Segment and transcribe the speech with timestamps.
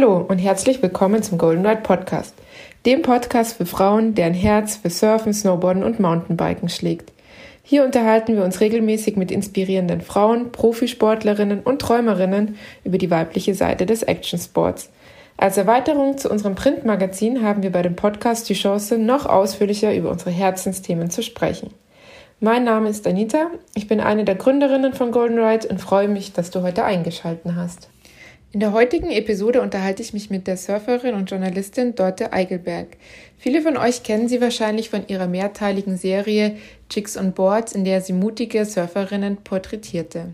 [0.00, 2.32] Hallo und herzlich willkommen zum Golden Ride Podcast,
[2.86, 7.10] dem Podcast für Frauen, deren Herz für Surfen, Snowboarden und Mountainbiken schlägt.
[7.64, 13.86] Hier unterhalten wir uns regelmäßig mit inspirierenden Frauen, Profisportlerinnen und Träumerinnen über die weibliche Seite
[13.86, 14.88] des Actionsports.
[15.36, 20.12] Als Erweiterung zu unserem Printmagazin haben wir bei dem Podcast die Chance, noch ausführlicher über
[20.12, 21.74] unsere Herzensthemen zu sprechen.
[22.38, 26.32] Mein Name ist Anita, ich bin eine der Gründerinnen von Golden Ride und freue mich,
[26.32, 27.88] dass du heute eingeschaltet hast.
[28.50, 32.96] In der heutigen Episode unterhalte ich mich mit der Surferin und Journalistin Dorte Eigelberg.
[33.36, 36.56] Viele von euch kennen sie wahrscheinlich von ihrer mehrteiligen Serie
[36.88, 40.32] Chicks on Boards, in der sie mutige Surferinnen porträtierte.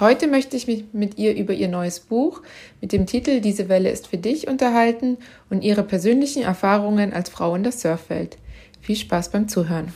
[0.00, 2.42] Heute möchte ich mich mit ihr über ihr neues Buch
[2.80, 5.16] mit dem Titel Diese Welle ist für dich unterhalten
[5.50, 8.38] und ihre persönlichen Erfahrungen als Frau in der Surfwelt.
[8.80, 9.92] Viel Spaß beim Zuhören.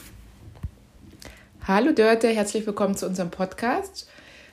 [1.66, 4.08] Hallo Dörte, herzlich willkommen zu unserem Podcast.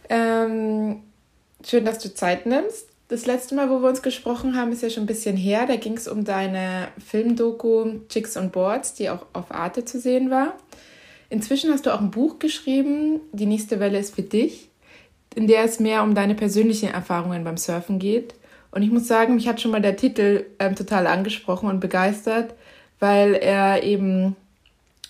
[0.10, 1.04] Ähm,
[1.66, 2.88] Schön, dass du Zeit nimmst.
[3.08, 5.66] Das letzte Mal, wo wir uns gesprochen haben, ist ja schon ein bisschen her.
[5.68, 10.32] Da ging es um deine Filmdoku Chicks on Boards, die auch auf Arte zu sehen
[10.32, 10.54] war.
[11.30, 14.70] Inzwischen hast du auch ein Buch geschrieben, Die nächste Welle ist für dich,
[15.36, 18.34] in der es mehr um deine persönlichen Erfahrungen beim Surfen geht.
[18.72, 22.56] Und ich muss sagen, mich hat schon mal der Titel ähm, total angesprochen und begeistert,
[23.00, 24.36] weil er eben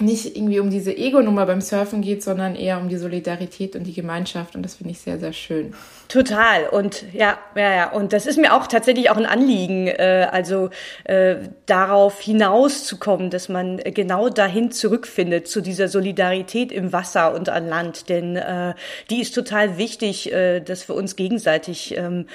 [0.01, 3.93] nicht irgendwie um diese Ego-Nummer beim Surfen geht, sondern eher um die Solidarität und die
[3.93, 4.55] Gemeinschaft.
[4.55, 5.73] Und das finde ich sehr, sehr schön.
[6.07, 6.67] Total.
[6.67, 7.91] Und ja, ja, ja.
[7.91, 10.69] Und das ist mir auch tatsächlich auch ein Anliegen, äh, also
[11.05, 11.35] äh,
[11.65, 18.09] darauf hinauszukommen, dass man genau dahin zurückfindet, zu dieser Solidarität im Wasser und an Land.
[18.09, 18.73] Denn äh,
[19.09, 22.25] die ist total wichtig, äh, dass wir uns gegenseitig, ähm,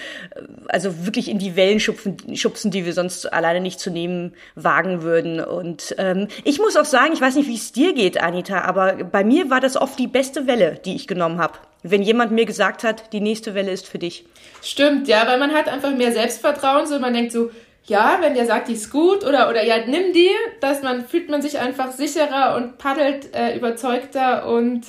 [0.69, 5.03] also wirklich in die Wellen schubsen, schubsen, die wir sonst alleine nicht zu nehmen wagen
[5.03, 5.39] würden.
[5.41, 8.61] Und ähm, ich muss auch sagen, ich weiß nicht, wie wie es dir geht, Anita,
[8.61, 11.55] aber bei mir war das oft die beste Welle, die ich genommen habe.
[11.83, 14.27] Wenn jemand mir gesagt hat, die nächste Welle ist für dich.
[14.62, 17.51] Stimmt, ja, weil man hat einfach mehr Selbstvertrauen, so man denkt so,
[17.84, 20.29] ja, wenn der sagt, die ist gut oder oder ja, nimm die,
[20.61, 24.83] dass man fühlt man sich einfach sicherer und paddelt äh, überzeugter und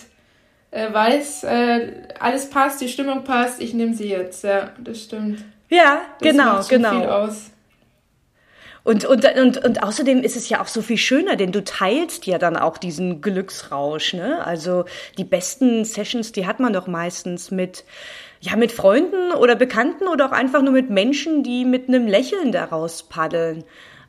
[0.72, 4.44] äh, weiß, äh, alles passt, die Stimmung passt, ich nehme sie jetzt.
[4.44, 5.40] Ja, das stimmt.
[5.70, 7.00] Ja, das genau, macht schon genau.
[7.00, 7.52] Viel aus.
[8.88, 12.26] Und, und, und, und außerdem ist es ja auch so viel schöner, denn du teilst
[12.26, 14.14] ja dann auch diesen Glücksrausch.
[14.14, 14.42] Ne?
[14.46, 14.86] Also
[15.18, 17.84] die besten Sessions, die hat man doch meistens mit,
[18.40, 22.54] ja, mit Freunden oder Bekannten oder auch einfach nur mit Menschen, die mit einem Lächeln
[22.54, 23.66] daraus paddeln.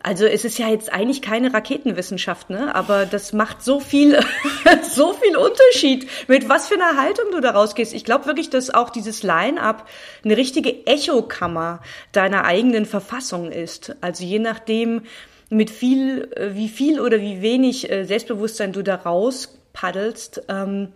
[0.09, 2.75] Also es ist ja jetzt eigentlich keine Raketenwissenschaft, ne?
[2.75, 4.19] Aber das macht so viel,
[4.91, 7.93] so viel Unterschied, mit was für einer Haltung du da rausgehst.
[7.93, 9.87] Ich glaube wirklich, dass auch dieses Line-up
[10.25, 11.83] eine richtige Echokammer
[12.13, 13.97] deiner eigenen Verfassung ist.
[14.01, 15.03] Also je nachdem,
[15.51, 20.89] mit viel, äh, wie viel oder wie wenig äh, Selbstbewusstsein du da raus paddelst, ähm,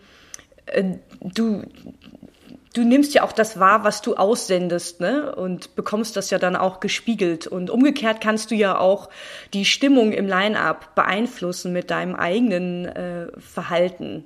[0.65, 0.84] äh,
[1.21, 1.65] du,
[2.72, 5.34] du nimmst ja auch das wahr, was du aussendest, ne?
[5.34, 7.47] Und bekommst das ja dann auch gespiegelt.
[7.47, 9.09] Und umgekehrt kannst du ja auch
[9.53, 14.25] die Stimmung im Line-up beeinflussen mit deinem eigenen äh, Verhalten.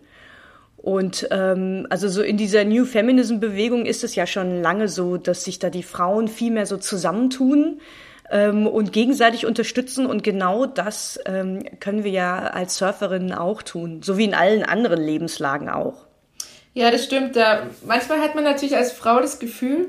[0.76, 5.42] Und ähm, also so in dieser New Feminism-Bewegung ist es ja schon lange so, dass
[5.42, 7.80] sich da die Frauen viel mehr so zusammentun
[8.30, 10.06] ähm, und gegenseitig unterstützen.
[10.06, 14.62] Und genau das ähm, können wir ja als Surferinnen auch tun, so wie in allen
[14.62, 16.06] anderen Lebenslagen auch.
[16.76, 17.36] Ja, das stimmt.
[17.36, 19.88] Da, manchmal hat man natürlich als Frau das Gefühl,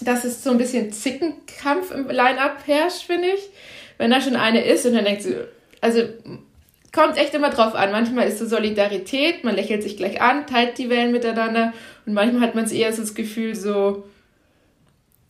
[0.00, 3.40] dass es so ein bisschen Zickenkampf im Line-Up herrscht, finde ich.
[3.98, 5.34] Wenn da schon eine ist und dann denkt sie,
[5.80, 6.02] also
[6.92, 7.90] kommt echt immer drauf an.
[7.90, 11.72] Manchmal ist so Solidarität, man lächelt sich gleich an, teilt die Wellen miteinander
[12.06, 14.04] und manchmal hat man es eher so das Gefühl so,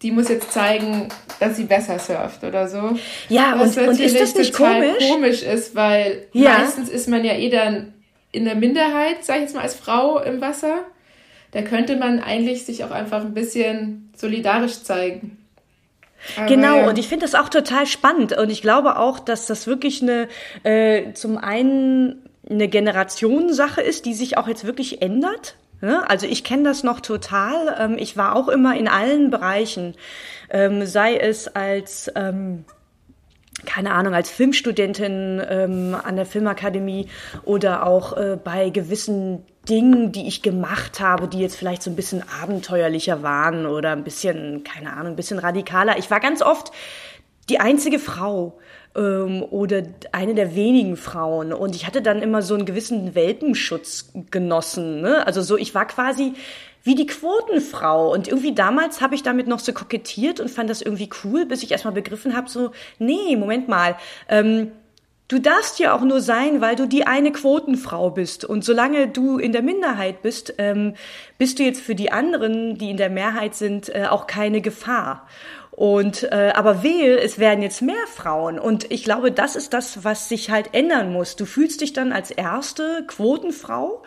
[0.03, 1.09] die muss jetzt zeigen,
[1.41, 2.99] dass sie besser surft oder so.
[3.31, 5.09] Ja, Was und, und ist das nicht komisch?
[5.09, 6.59] komisch ist, weil ja.
[6.59, 7.95] meistens ist man ja eh dann
[8.35, 10.85] in der Minderheit, sage ich jetzt mal, als Frau im Wasser.
[11.53, 15.39] Da könnte man eigentlich sich auch einfach ein bisschen solidarisch zeigen.
[16.37, 18.37] Aber genau, und ich finde das auch total spannend.
[18.37, 20.29] Und ich glaube auch, dass das wirklich eine,
[20.65, 25.57] äh, zum einen eine Generationensache ist, die sich auch jetzt wirklich ändert.
[25.81, 26.09] Ne?
[26.09, 27.77] Also ich kenne das noch total.
[27.79, 29.95] Ähm, ich war auch immer in allen Bereichen,
[30.51, 32.65] ähm, sei es als ähm,
[33.65, 37.09] keine Ahnung, als Filmstudentin ähm, an der Filmakademie
[37.45, 41.97] oder auch äh, bei gewissen Dingen, die ich gemacht habe, die jetzt vielleicht so ein
[41.97, 45.99] bisschen abenteuerlicher waren oder ein bisschen, keine Ahnung, ein bisschen radikaler.
[45.99, 46.71] Ich war ganz oft
[47.49, 48.59] die einzige Frau
[48.95, 49.83] ähm, oder
[50.13, 55.01] eine der wenigen Frauen und ich hatte dann immer so einen gewissen Welpenschutz genossen.
[55.01, 55.27] Ne?
[55.27, 56.35] Also so, ich war quasi
[56.85, 58.13] wie die Quotenfrau.
[58.13, 61.65] Und irgendwie damals habe ich damit noch so kokettiert und fand das irgendwie cool, bis
[61.65, 63.97] ich erstmal begriffen habe, so, nee, Moment mal,
[64.29, 64.71] ähm,
[65.27, 68.45] Du darfst ja auch nur sein, weil du die eine Quotenfrau bist.
[68.45, 70.95] Und solange du in der Minderheit bist, ähm,
[71.39, 75.27] bist du jetzt für die anderen, die in der Mehrheit sind, äh, auch keine Gefahr.
[75.71, 78.59] Und äh, aber wehe, es werden jetzt mehr Frauen.
[78.59, 81.37] Und ich glaube, das ist das, was sich halt ändern muss.
[81.37, 84.03] Du fühlst dich dann als erste Quotenfrau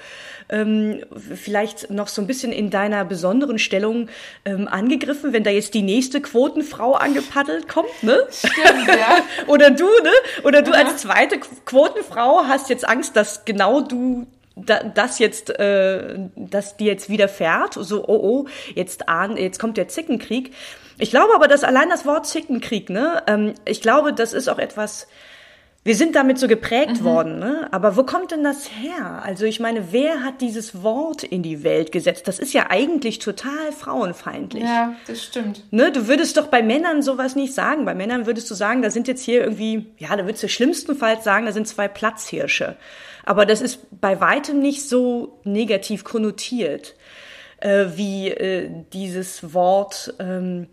[0.50, 1.04] ähm,
[1.36, 4.10] vielleicht noch so ein bisschen in deiner besonderen Stellung
[4.46, 8.20] ähm, angegriffen, wenn da jetzt die nächste Quotenfrau angepaddelt kommt, ne?
[8.30, 9.18] Stimmt, ja.
[9.48, 10.12] Oder du, ne?
[10.44, 10.84] Oder du Aha.
[10.84, 17.10] als zweite Quotenfrau hast jetzt Angst, dass genau du das jetzt, äh, dass dir jetzt
[17.10, 20.54] widerfährt, so, oh, oh, jetzt, ahn, jetzt kommt der Zickenkrieg.
[20.98, 24.58] Ich glaube aber, dass allein das Wort Zickenkrieg, ne, ähm, ich glaube, das ist auch
[24.58, 25.08] etwas,
[25.84, 27.04] wir sind damit so geprägt mhm.
[27.06, 27.70] worden, ne?
[27.72, 29.22] Aber wo kommt denn das her?
[29.24, 32.28] Also ich meine, wer hat dieses Wort in die Welt gesetzt?
[32.28, 34.64] Das ist ja eigentlich total frauenfeindlich.
[34.64, 35.64] Ja, das stimmt.
[35.72, 35.92] Ne?
[35.92, 37.86] Du würdest doch bei Männern sowas nicht sagen.
[37.86, 41.24] Bei Männern würdest du sagen, da sind jetzt hier irgendwie, ja, da würdest du schlimmstenfalls
[41.24, 42.76] sagen, da sind zwei Platzhirsche.
[43.24, 46.96] Aber das ist bei weitem nicht so negativ konnotiert
[47.60, 50.14] äh, wie äh, dieses Wort.
[50.20, 50.68] Ähm,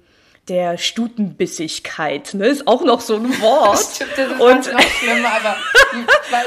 [0.49, 2.47] der Stutenbissigkeit, ne?
[2.47, 3.79] Ist auch noch so ein Wort.
[3.79, 5.57] Stimmt, das ist und, noch schlimmer, aber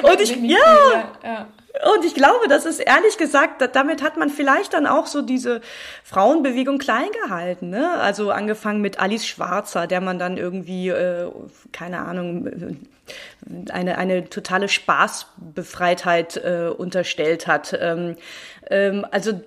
[0.12, 1.48] und ich, ja, ja.
[1.96, 5.62] Und ich glaube, das ist ehrlich gesagt, damit hat man vielleicht dann auch so diese
[6.04, 7.70] Frauenbewegung klein gehalten.
[7.70, 7.92] Ne?
[8.00, 11.30] Also angefangen mit Alice Schwarzer, der man dann irgendwie, äh,
[11.72, 12.80] keine Ahnung,
[13.70, 17.78] eine, eine totale Spaßbefreitheit äh, unterstellt hat.
[17.80, 18.16] Ähm,
[18.70, 19.40] ähm, also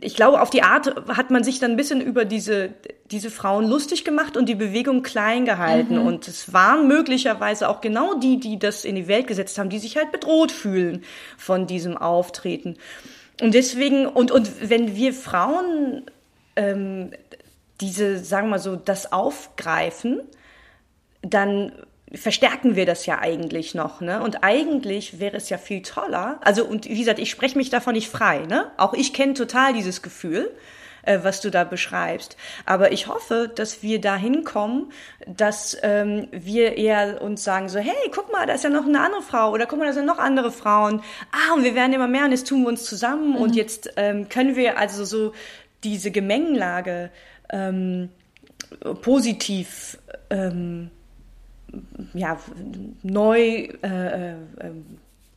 [0.00, 2.70] ich glaube, auf die Art hat man sich dann ein bisschen über diese,
[3.10, 6.00] diese Frauen lustig gemacht und die Bewegung klein gehalten.
[6.00, 6.06] Mhm.
[6.06, 9.78] Und es waren möglicherweise auch genau die, die das in die Welt gesetzt haben, die
[9.78, 11.04] sich halt bedroht fühlen
[11.36, 12.76] von diesem Auftreten.
[13.40, 16.04] Und deswegen, und, und wenn wir Frauen
[16.56, 17.10] ähm,
[17.80, 20.20] diese, sagen wir mal so, das aufgreifen,
[21.22, 21.72] dann
[22.16, 24.22] verstärken wir das ja eigentlich noch, ne?
[24.22, 26.38] Und eigentlich wäre es ja viel toller.
[26.42, 28.70] Also und wie gesagt, ich spreche mich davon nicht frei, ne?
[28.76, 30.50] Auch ich kenne total dieses Gefühl,
[31.02, 32.36] äh, was du da beschreibst.
[32.66, 34.92] Aber ich hoffe, dass wir dahin kommen,
[35.26, 39.00] dass ähm, wir eher uns sagen so, hey, guck mal, da ist ja noch eine
[39.00, 41.02] andere Frau oder guck mal, da sind noch andere Frauen.
[41.32, 43.36] Ah, und wir werden immer mehr und jetzt tun wir uns zusammen mhm.
[43.36, 45.32] und jetzt ähm, können wir also so
[45.84, 47.10] diese Gemengenlage
[47.50, 48.10] ähm,
[49.02, 49.98] positiv
[50.30, 50.90] ähm,
[52.14, 52.38] ja,
[53.02, 54.36] neu äh, äh,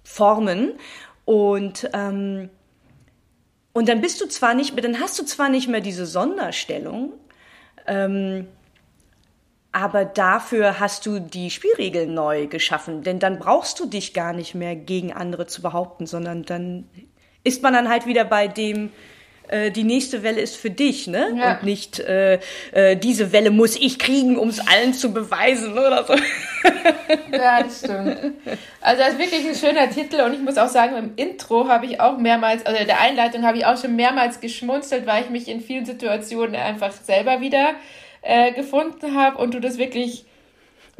[0.03, 0.73] formen.
[1.25, 2.49] Und ähm,
[3.73, 7.13] und dann bist du zwar nicht mehr, dann hast du zwar nicht mehr diese Sonderstellung,
[7.87, 8.47] ähm,
[9.71, 14.55] aber dafür hast du die Spielregeln neu geschaffen, denn dann brauchst du dich gar nicht
[14.55, 16.89] mehr gegen andere zu behaupten, sondern dann
[17.43, 18.91] ist man dann halt wieder bei dem,
[19.49, 21.35] äh, die nächste Welle ist für dich, ne?
[21.35, 21.53] Ja.
[21.53, 22.39] Und nicht äh,
[22.71, 26.13] äh, diese Welle muss ich kriegen, um es allen zu beweisen oder so.
[27.31, 28.17] Ja, das stimmt.
[28.81, 31.85] Also das ist wirklich ein schöner Titel und ich muss auch sagen, im Intro habe
[31.85, 35.47] ich auch mehrmals, also der Einleitung habe ich auch schon mehrmals geschmunzelt, weil ich mich
[35.47, 37.71] in vielen Situationen einfach selber wieder
[38.21, 40.25] äh, gefunden habe und du das wirklich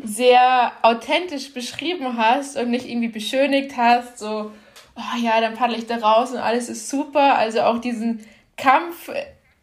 [0.01, 4.51] sehr authentisch beschrieben hast und nicht irgendwie beschönigt hast, so,
[4.95, 7.37] oh ja, dann paddle ich da raus und alles ist super.
[7.37, 8.25] Also auch diesen
[8.59, 9.09] Kampf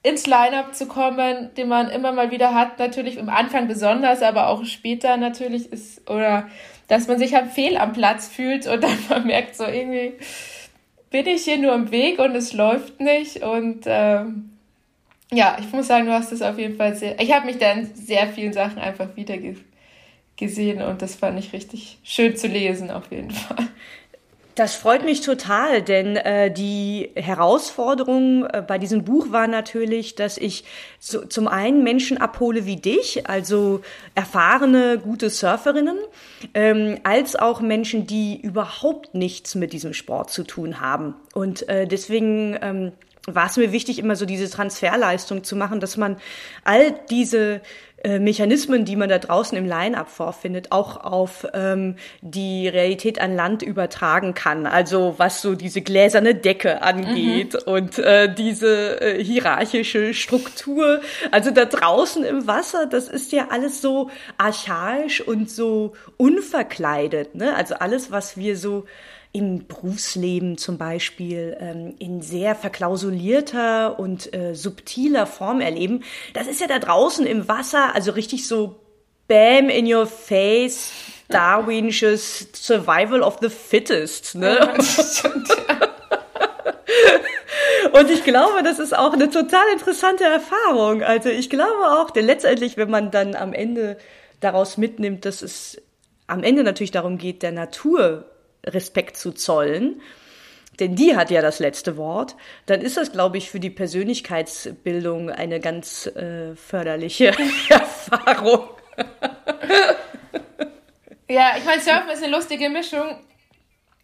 [0.02, 4.48] ins Line-up zu kommen, den man immer mal wieder hat, natürlich am Anfang besonders, aber
[4.48, 6.48] auch später natürlich ist, oder
[6.86, 10.12] dass man sich halt fehl am Platz fühlt und dann man merkt so irgendwie,
[11.10, 14.50] bin ich hier nur im Weg und es läuft nicht und ähm,
[15.32, 17.72] ja, ich muss sagen, du hast es auf jeden Fall sehr, ich habe mich da
[17.72, 19.36] in sehr vielen Sachen einfach wieder
[20.36, 23.66] gesehen und das fand ich richtig schön zu lesen auf jeden Fall.
[24.56, 30.38] Das freut mich total, denn äh, die Herausforderung äh, bei diesem Buch war natürlich, dass
[30.38, 30.64] ich
[30.98, 33.82] so, zum einen Menschen abhole wie dich, also
[34.14, 35.98] erfahrene, gute Surferinnen,
[36.54, 41.14] ähm, als auch Menschen, die überhaupt nichts mit diesem Sport zu tun haben.
[41.34, 42.92] Und äh, deswegen ähm,
[43.26, 46.16] war es mir wichtig, immer so diese Transferleistung zu machen, dass man
[46.64, 47.60] all diese
[48.18, 53.62] Mechanismen, die man da draußen im Line-Up vorfindet, auch auf ähm, die Realität an Land
[53.62, 54.66] übertragen kann.
[54.66, 57.72] Also was so diese gläserne Decke angeht mhm.
[57.72, 61.00] und äh, diese äh, hierarchische Struktur.
[61.30, 67.34] Also da draußen im Wasser, das ist ja alles so archaisch und so unverkleidet.
[67.34, 67.54] Ne?
[67.54, 68.84] Also alles, was wir so
[69.36, 76.04] im Berufsleben zum Beispiel ähm, in sehr verklausulierter und äh, subtiler Form erleben.
[76.32, 78.80] Das ist ja da draußen im Wasser, also richtig so
[79.28, 80.90] Bam in your face,
[81.28, 84.36] Darwinsches Survival of the Fittest.
[84.36, 84.58] Ne?
[87.92, 91.02] Und ich glaube, das ist auch eine total interessante Erfahrung.
[91.02, 93.98] Also ich glaube auch, denn letztendlich, wenn man dann am Ende
[94.40, 95.82] daraus mitnimmt, dass es
[96.26, 98.24] am Ende natürlich darum geht, der Natur
[98.66, 100.00] Respekt zu zollen,
[100.80, 105.30] denn die hat ja das letzte Wort, dann ist das, glaube ich, für die Persönlichkeitsbildung
[105.30, 107.32] eine ganz äh, förderliche
[107.68, 108.68] Erfahrung.
[111.28, 113.18] ja, ich meine, Surfen ist eine lustige Mischung.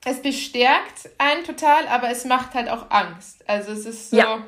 [0.05, 3.45] Es bestärkt einen total, aber es macht halt auch Angst.
[3.47, 4.45] Also es ist so, ja.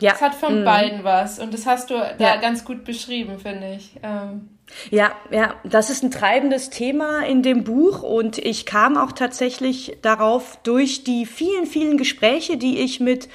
[0.00, 0.12] Ja.
[0.12, 0.64] es hat von mhm.
[0.64, 2.36] beiden was und das hast du da ja.
[2.36, 3.92] ganz gut beschrieben, finde ich.
[4.02, 4.53] Ähm.
[4.90, 9.98] Ja, ja, das ist ein treibendes Thema in dem Buch und ich kam auch tatsächlich
[10.02, 13.28] darauf durch die vielen, vielen Gespräche, die ich mit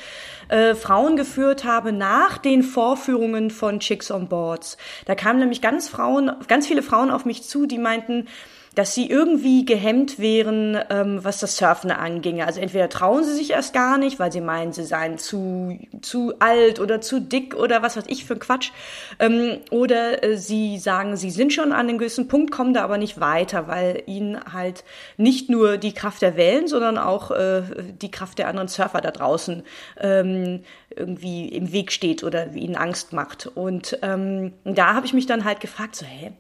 [0.49, 4.77] äh, Frauen geführt habe nach den Vorführungen von Chicks on Boards.
[5.05, 8.27] Da kamen nämlich ganz Frauen, ganz viele Frauen auf mich zu, die meinten,
[8.75, 12.45] dass sie irgendwie gehemmt wären, ähm, was das Surfen anginge.
[12.45, 16.33] Also entweder trauen sie sich erst gar nicht, weil sie meinen, sie seien zu, zu
[16.39, 18.71] alt oder zu dick oder was weiß ich für Quatsch.
[19.19, 22.97] Ähm, oder äh, sie sagen, sie sind schon an einem gewissen Punkt, kommen da aber
[22.97, 24.83] nicht weiter, weil ihnen halt
[25.17, 27.63] nicht nur die Kraft der Wellen, sondern auch äh,
[28.01, 29.63] die Kraft der anderen Surfer da draußen
[29.99, 30.63] ähm,
[30.95, 33.47] irgendwie im Weg steht oder ihnen Angst macht.
[33.47, 36.31] Und ähm, da habe ich mich dann halt gefragt, so, hä?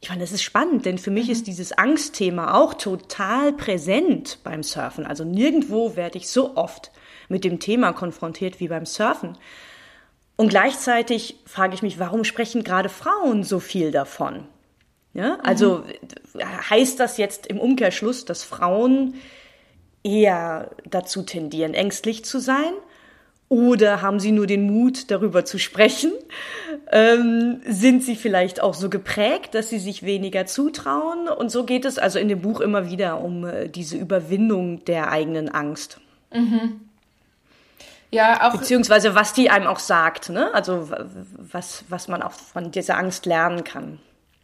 [0.00, 1.32] Ich fand, das ist spannend, denn für mich mhm.
[1.32, 5.06] ist dieses Angstthema auch total präsent beim Surfen.
[5.06, 6.90] Also nirgendwo werde ich so oft
[7.28, 9.36] mit dem Thema konfrontiert wie beim Surfen.
[10.36, 14.46] Und gleichzeitig frage ich mich, warum sprechen gerade Frauen so viel davon?
[15.14, 15.82] Ja, also
[16.34, 16.70] mhm.
[16.70, 19.14] heißt das jetzt im Umkehrschluss, dass Frauen
[20.04, 22.72] eher dazu tendieren, ängstlich zu sein?
[23.48, 26.12] Oder haben sie nur den Mut, darüber zu sprechen?
[26.90, 31.28] Ähm, sind sie vielleicht auch so geprägt, dass sie sich weniger zutrauen?
[31.28, 35.10] Und so geht es also in dem Buch immer wieder um äh, diese Überwindung der
[35.12, 36.00] eigenen Angst.
[36.32, 36.80] Mhm.
[38.10, 38.58] Ja, auch.
[38.58, 40.52] Beziehungsweise was die einem auch sagt, ne?
[40.52, 40.90] Also
[41.36, 44.00] was, was man auch von dieser Angst lernen kann.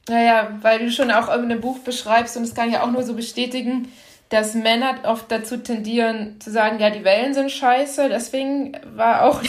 [0.08, 3.04] Naja, weil du schon auch in dem Buch beschreibst, und das kann ich auch nur
[3.04, 3.88] so bestätigen,
[4.32, 9.42] dass Männer oft dazu tendieren zu sagen, ja, die Wellen sind scheiße, deswegen war auch,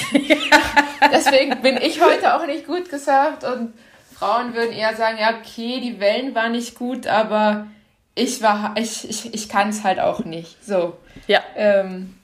[1.12, 3.74] deswegen bin ich heute auch nicht gut gesurft und
[4.13, 7.68] Frauen würden eher sagen, ja, okay, die Wellen waren nicht gut, aber
[8.13, 10.63] ich war, ich, ich, ich kann es halt auch nicht.
[10.63, 10.98] So.
[11.28, 11.42] Ja.
[11.56, 12.16] Ähm,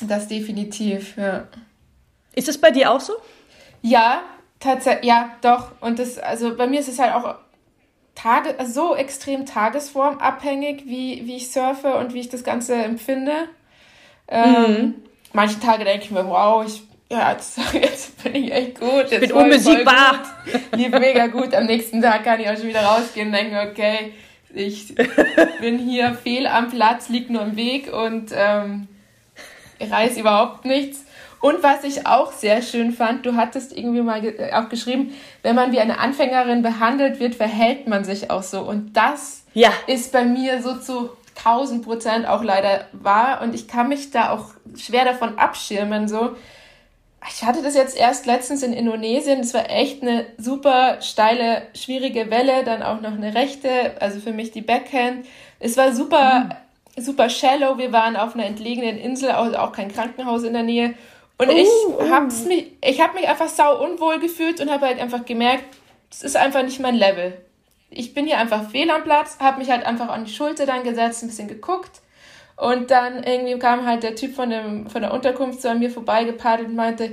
[0.00, 1.48] das definitiv, ja.
[2.32, 3.14] Ist es bei dir auch so?
[3.82, 4.22] Ja,
[4.60, 5.72] tatsächlich, ja, doch.
[5.80, 7.34] Und das, also bei mir ist es halt auch
[8.14, 13.48] Tage, so extrem tagesformabhängig, wie, wie ich surfe und wie ich das Ganze empfinde.
[14.28, 14.94] Ähm, mhm.
[15.32, 19.10] Manche Tage denke ich mir, wow, ich, ja, jetzt, jetzt bin ich echt gut.
[19.10, 20.20] Jetzt ich bin unbesiegbar.
[20.72, 21.54] Lief mega gut.
[21.54, 24.12] Am nächsten Tag kann ich auch schon wieder rausgehen und denken, okay,
[24.54, 24.94] ich
[25.60, 28.88] bin hier fehl am Platz, liegt nur im Weg und ähm,
[29.80, 31.04] reiß überhaupt nichts.
[31.42, 35.56] Und was ich auch sehr schön fand, du hattest irgendwie mal äh, auch geschrieben, wenn
[35.56, 38.60] man wie eine Anfängerin behandelt wird, verhält man sich auch so.
[38.60, 39.70] Und das ja.
[39.88, 43.40] ist bei mir so zu 1000 Prozent auch leider wahr.
[43.42, 46.06] Und ich kann mich da auch schwer davon abschirmen.
[46.06, 46.36] So,
[47.28, 49.40] ich hatte das jetzt erst letztens in Indonesien.
[49.40, 52.62] Das war echt eine super steile, schwierige Welle.
[52.62, 55.26] Dann auch noch eine rechte, also für mich die Backhand.
[55.58, 56.50] Es war super,
[56.96, 57.02] mhm.
[57.02, 57.78] super shallow.
[57.78, 60.94] Wir waren auf einer entlegenen Insel, also auch kein Krankenhaus in der Nähe.
[61.38, 62.10] Und uh, ich oh.
[62.10, 65.64] hab's mich, ich habe mich einfach sau unwohl gefühlt und habe halt einfach gemerkt,
[66.10, 67.36] das ist einfach nicht mein Level.
[67.90, 70.82] Ich bin hier einfach fehl am Platz, habe mich halt einfach an die Schulter dann
[70.82, 72.00] gesetzt, ein bisschen geguckt
[72.56, 75.90] und dann irgendwie kam halt der Typ von, dem, von der Unterkunft so an mir
[75.90, 77.12] vorbeigepaddelt und meinte,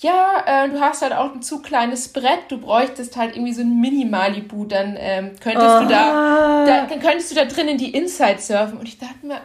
[0.00, 3.62] ja, äh, du hast halt auch ein zu kleines Brett, du bräuchtest halt irgendwie so
[3.62, 5.80] ein Mini-Malibu, dann ähm, könntest oh.
[5.80, 8.78] du da, da, dann könntest du da drinnen die Inside surfen.
[8.78, 9.40] Und ich dachte mir,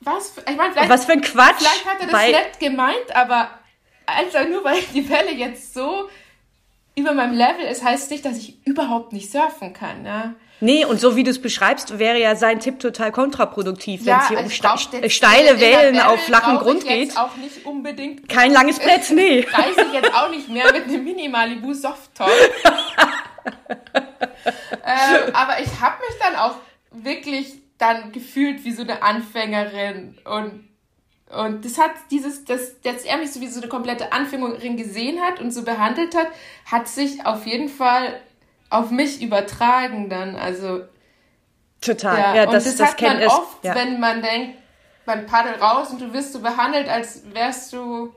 [0.00, 1.58] was, ich meine, vielleicht, was für ein Quatsch.
[1.58, 3.50] Vielleicht hat er das nett gemeint, aber
[4.16, 6.08] also nur weil die Welle jetzt so
[6.94, 10.02] über meinem Level ist, heißt nicht, dass ich überhaupt nicht surfen kann.
[10.02, 10.34] Ne?
[10.60, 14.20] Nee, und so wie du es beschreibst, wäre ja sein Tipp total kontraproduktiv, ja, wenn
[14.20, 17.16] es hier also um steile Wellen auf flachem Grund geht.
[17.16, 18.28] auch nicht unbedingt.
[18.28, 19.44] Kein langes Brett, nee.
[19.50, 22.28] Reise ich jetzt auch nicht mehr mit einem Mini-Malibu Soft-Top.
[24.84, 26.54] ähm, aber ich habe mich dann auch
[26.92, 30.68] wirklich dann gefühlt wie so eine Anfängerin und
[31.32, 35.20] und das hat dieses, das, dass er mich so wie so eine komplette Anfängerin gesehen
[35.20, 36.28] hat und so behandelt hat,
[36.70, 38.20] hat sich auf jeden Fall
[38.70, 40.36] auf mich übertragen dann.
[40.36, 40.82] Also
[41.80, 42.18] total.
[42.18, 43.74] Ja, ja das, und das, das hat man oft, ja.
[43.74, 44.58] wenn man denkt,
[45.06, 48.12] man paddelt raus und du wirst so behandelt, als wärst du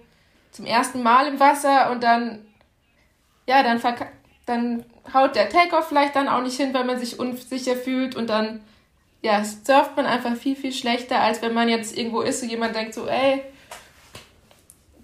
[0.51, 2.45] zum ersten Mal im Wasser und dann
[3.47, 3.81] ja, dann
[4.45, 8.29] dann haut der Takeoff vielleicht dann auch nicht hin, weil man sich unsicher fühlt und
[8.29, 8.61] dann
[9.25, 12.75] ja, surft man einfach viel, viel schlechter, als wenn man jetzt irgendwo ist und jemand
[12.75, 13.41] denkt so, ey,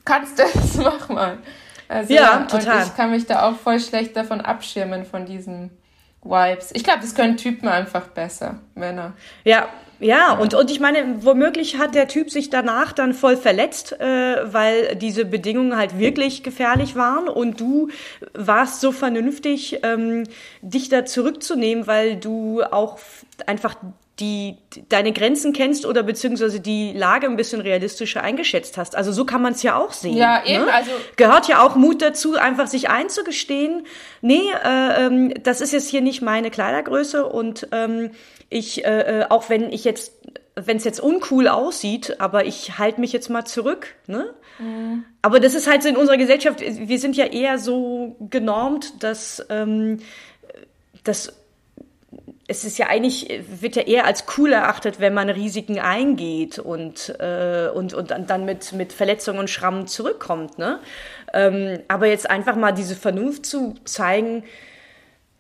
[0.06, 1.40] kannst du das, mach mal.
[1.88, 2.82] Also, ja, total.
[2.82, 5.72] Und ich kann mich da auch voll schlecht davon abschirmen, von diesen
[6.24, 6.70] Vibes.
[6.74, 9.14] Ich glaube, das können Typen einfach besser, Männer.
[9.44, 9.68] Ja,
[10.00, 14.54] Ja, und, und ich meine, womöglich hat der Typ sich danach dann voll verletzt, äh,
[14.54, 17.90] weil diese Bedingungen halt wirklich gefährlich waren und du
[18.34, 20.26] warst so vernünftig, ähm,
[20.62, 23.00] dich da zurückzunehmen, weil du auch
[23.46, 23.76] einfach
[24.20, 24.58] die
[24.90, 28.96] deine Grenzen kennst oder beziehungsweise die Lage ein bisschen realistischer eingeschätzt hast.
[28.96, 30.18] Also so kann man es ja auch sehen.
[30.18, 30.66] Ja, eben.
[30.66, 30.74] Ne?
[30.74, 33.88] Also gehört ja auch Mut dazu, einfach sich einzugestehen.
[34.22, 38.12] Nee, äh, ähm, das ist jetzt hier nicht meine Kleidergröße und ähm,
[38.50, 40.14] ich, äh, äh auch wenn ich jetzt,
[40.56, 43.96] wenn es jetzt uncool aussieht, aber ich halte mich jetzt mal zurück.
[44.06, 44.30] Ne?
[44.60, 45.06] Mhm.
[45.22, 46.60] Aber das ist halt so in unserer Gesellschaft.
[46.62, 50.00] Wir sind ja eher so genormt, dass ähm,
[51.04, 51.41] dass
[52.52, 57.16] es ist ja eigentlich, wird ja eher als cool erachtet, wenn man Risiken eingeht und,
[57.20, 60.58] äh, und, und dann mit, mit Verletzungen und Schrammen zurückkommt.
[60.58, 60.80] Ne?
[61.34, 64.44] Ähm, aber jetzt einfach mal diese Vernunft zu zeigen,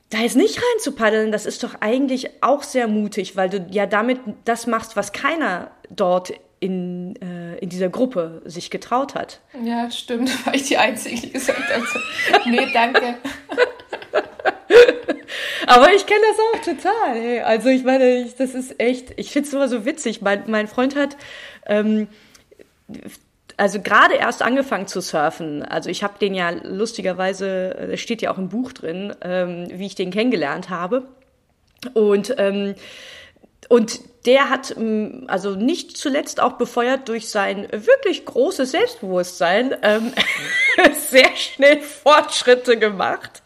[0.10, 3.68] da jetzt nicht rein zu paddeln, das ist doch eigentlich auch sehr mutig, weil du
[3.70, 9.42] ja damit das machst, was keiner dort in, äh, in dieser Gruppe sich getraut hat.
[9.66, 10.30] Ja, stimmt.
[10.46, 13.16] War ich die Einzige, die gesagt hat, nee, danke.
[15.68, 17.16] Aber ich kenne das auch total.
[17.16, 17.42] Hey.
[17.42, 20.22] Also ich meine, ich, das ist echt, ich finde es immer so witzig.
[20.22, 21.18] Mein, mein Freund hat
[21.66, 22.08] ähm,
[23.58, 25.64] also gerade erst angefangen zu surfen.
[25.64, 29.86] Also ich habe den ja lustigerweise, das steht ja auch im Buch drin, ähm, wie
[29.86, 31.08] ich den kennengelernt habe.
[31.94, 32.76] Und ähm,
[33.70, 40.14] und der hat ähm, also nicht zuletzt auch befeuert durch sein wirklich großes Selbstbewusstsein ähm,
[41.10, 43.42] sehr schnell Fortschritte gemacht.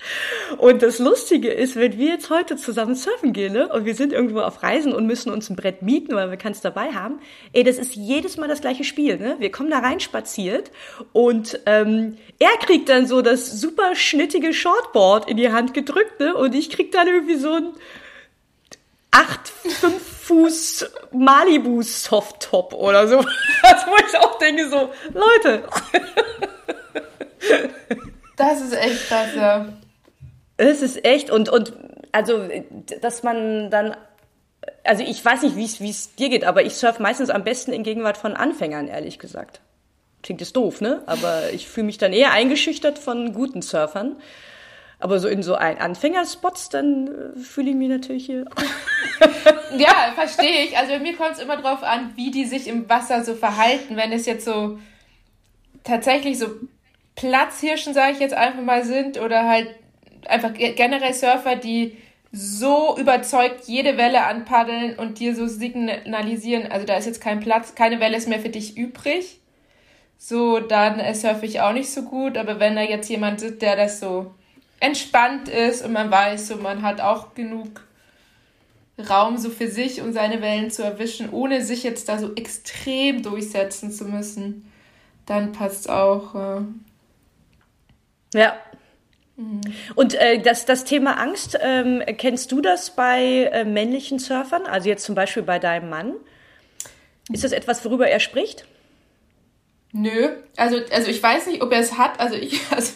[0.57, 4.11] Und das Lustige ist, wenn wir jetzt heute zusammen surfen gehen ne, und wir sind
[4.11, 7.19] irgendwo auf Reisen und müssen uns ein Brett mieten, weil wir keins dabei haben,
[7.53, 9.17] ey, das ist jedes Mal das gleiche Spiel.
[9.17, 9.35] Ne?
[9.39, 10.71] Wir kommen da rein spaziert
[11.13, 16.35] und ähm, er kriegt dann so das super schnittige Shortboard in die Hand gedrückt ne?
[16.35, 17.67] und ich krieg dann irgendwie so ein
[19.15, 23.17] acht, fünf Fuß Malibu Soft Top oder so.
[23.63, 25.63] Also, wo ich auch denke so, Leute.
[28.35, 29.65] Das ist echt krass, ja.
[30.57, 31.73] Es ist echt und, und,
[32.11, 32.47] also,
[33.01, 33.97] dass man dann,
[34.83, 37.83] also ich weiß nicht, wie es dir geht, aber ich surfe meistens am besten in
[37.83, 39.61] Gegenwart von Anfängern, ehrlich gesagt.
[40.21, 41.01] Klingt jetzt doof, ne?
[41.07, 44.17] Aber ich fühle mich dann eher eingeschüchtert von guten Surfern.
[44.99, 48.45] Aber so in so ein Anfängerspots, dann äh, fühle ich mich natürlich hier.
[49.77, 50.77] ja, verstehe ich.
[50.77, 53.97] Also bei mir kommt es immer drauf an, wie die sich im Wasser so verhalten.
[53.97, 54.79] Wenn es jetzt so
[55.83, 56.47] tatsächlich so
[57.15, 59.67] Platzhirschen, sage ich jetzt einfach mal, sind oder halt
[60.27, 61.97] einfach generell Surfer, die
[62.31, 67.75] so überzeugt jede Welle anpaddeln und dir so signalisieren, also da ist jetzt kein Platz,
[67.75, 69.39] keine Welle ist mehr für dich übrig.
[70.17, 73.61] So, dann äh, surfe ich auch nicht so gut, aber wenn da jetzt jemand sitzt,
[73.61, 74.33] der das so
[74.79, 77.81] entspannt ist und man weiß, so man hat auch genug
[78.97, 83.23] Raum so für sich, um seine Wellen zu erwischen, ohne sich jetzt da so extrem
[83.23, 84.71] durchsetzen zu müssen,
[85.25, 86.35] dann passt auch.
[86.35, 86.61] Äh
[88.33, 88.55] ja.
[89.35, 89.61] Mhm.
[89.95, 94.65] Und äh, das, das Thema Angst, ähm, kennst du das bei äh, männlichen Surfern?
[94.65, 96.13] Also jetzt zum Beispiel bei deinem Mann?
[97.31, 98.65] Ist das etwas, worüber er spricht?
[99.91, 102.19] Nö, also, also ich weiß nicht, ob er es hat.
[102.19, 102.93] Also ich, also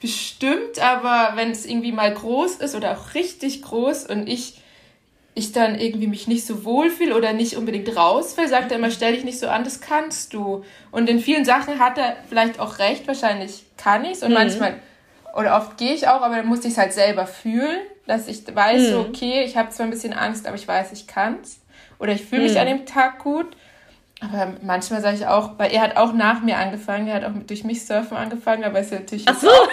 [0.00, 4.60] bestimmt, aber wenn es irgendwie mal groß ist oder auch richtig groß und ich,
[5.34, 8.78] ich dann irgendwie mich nicht so wohl fühle oder nicht unbedingt raus will, sagt er
[8.78, 10.64] immer, stell dich nicht so an, das kannst du.
[10.90, 14.34] Und in vielen Sachen hat er vielleicht auch recht, wahrscheinlich kann ich es und mhm.
[14.34, 14.74] manchmal,
[15.36, 18.42] oder oft gehe ich auch, aber dann muss ich es halt selber fühlen, dass ich
[18.52, 18.96] weiß, mhm.
[19.00, 21.60] okay, ich habe zwar ein bisschen Angst, aber ich weiß, ich kann es.
[21.98, 22.58] Oder ich fühle mich mhm.
[22.58, 23.54] an dem Tag gut.
[24.20, 27.32] Aber manchmal sage ich auch, weil er hat auch nach mir angefangen, er hat auch
[27.46, 29.48] durch mich surfen angefangen, aber ist natürlich, Ach so.
[29.48, 29.68] auch,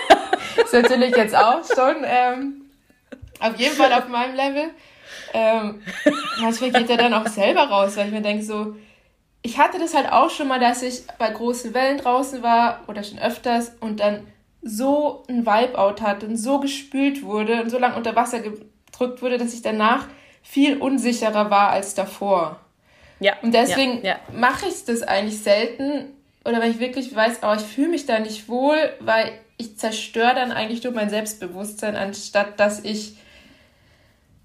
[0.64, 2.62] ist natürlich jetzt auch schon ähm,
[3.40, 4.70] auf jeden Fall auf meinem Level.
[5.34, 5.82] Ähm,
[6.42, 8.76] manchmal geht er dann auch selber raus, weil ich mir denke so,
[9.42, 13.04] ich hatte das halt auch schon mal, dass ich bei großen Wellen draußen war oder
[13.04, 14.28] schon öfters und dann
[14.62, 19.38] so ein Vibe-out hatte und so gespült wurde und so lange unter Wasser gedrückt wurde,
[19.38, 20.08] dass ich danach
[20.42, 22.60] viel unsicherer war als davor.
[23.20, 23.34] Ja.
[23.42, 24.20] Und deswegen ja, ja.
[24.34, 26.14] mache ich das eigentlich selten.
[26.46, 30.36] Oder wenn ich wirklich weiß, oh, ich fühle mich da nicht wohl, weil ich zerstöre
[30.36, 33.18] dann eigentlich nur mein Selbstbewusstsein, anstatt dass ich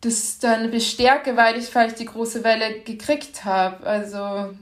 [0.00, 3.86] das dann bestärke, weil ich vielleicht die große Welle gekriegt habe.
[3.86, 4.52] Also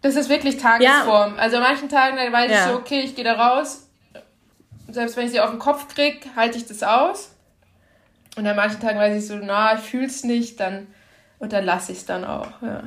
[0.00, 1.34] das ist wirklich Tagesform.
[1.36, 1.42] Ja.
[1.42, 3.88] Also an manchen Tagen da weiß ich so, okay, ich gehe da raus.
[4.88, 7.34] Selbst wenn ich sie auf den Kopf kriege, halte ich das aus.
[8.36, 10.86] Und an manchen Tagen weiß ich so, na, ich fühle es nicht, dann
[11.38, 12.62] und dann lasse ich es dann auch.
[12.62, 12.84] Ja.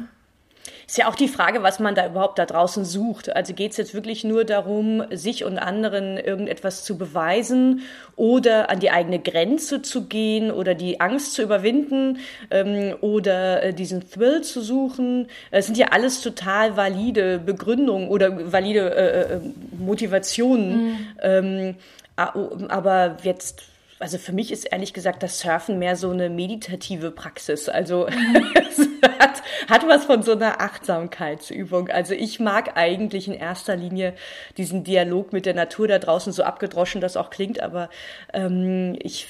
[0.87, 3.35] Ist ja auch die Frage, was man da überhaupt da draußen sucht.
[3.35, 7.81] Also geht es jetzt wirklich nur darum, sich und anderen irgendetwas zu beweisen
[8.15, 12.19] oder an die eigene Grenze zu gehen oder die Angst zu überwinden
[12.51, 15.27] ähm, oder äh, diesen Thrill zu suchen?
[15.51, 19.39] Es sind ja alles total valide Begründungen oder valide äh, äh
[19.77, 20.85] Motivationen.
[20.85, 20.97] Mhm.
[21.21, 21.75] Ähm,
[22.15, 23.63] aber jetzt
[23.99, 27.69] also für mich ist ehrlich gesagt das Surfen mehr so eine meditative Praxis.
[27.69, 28.07] Also
[28.69, 28.79] es
[29.19, 31.89] hat, hat was von so einer Achtsamkeitsübung.
[31.89, 34.13] Also ich mag eigentlich in erster Linie
[34.57, 37.89] diesen Dialog mit der Natur da draußen, so abgedroschen das auch klingt, aber
[38.33, 39.27] ähm, ich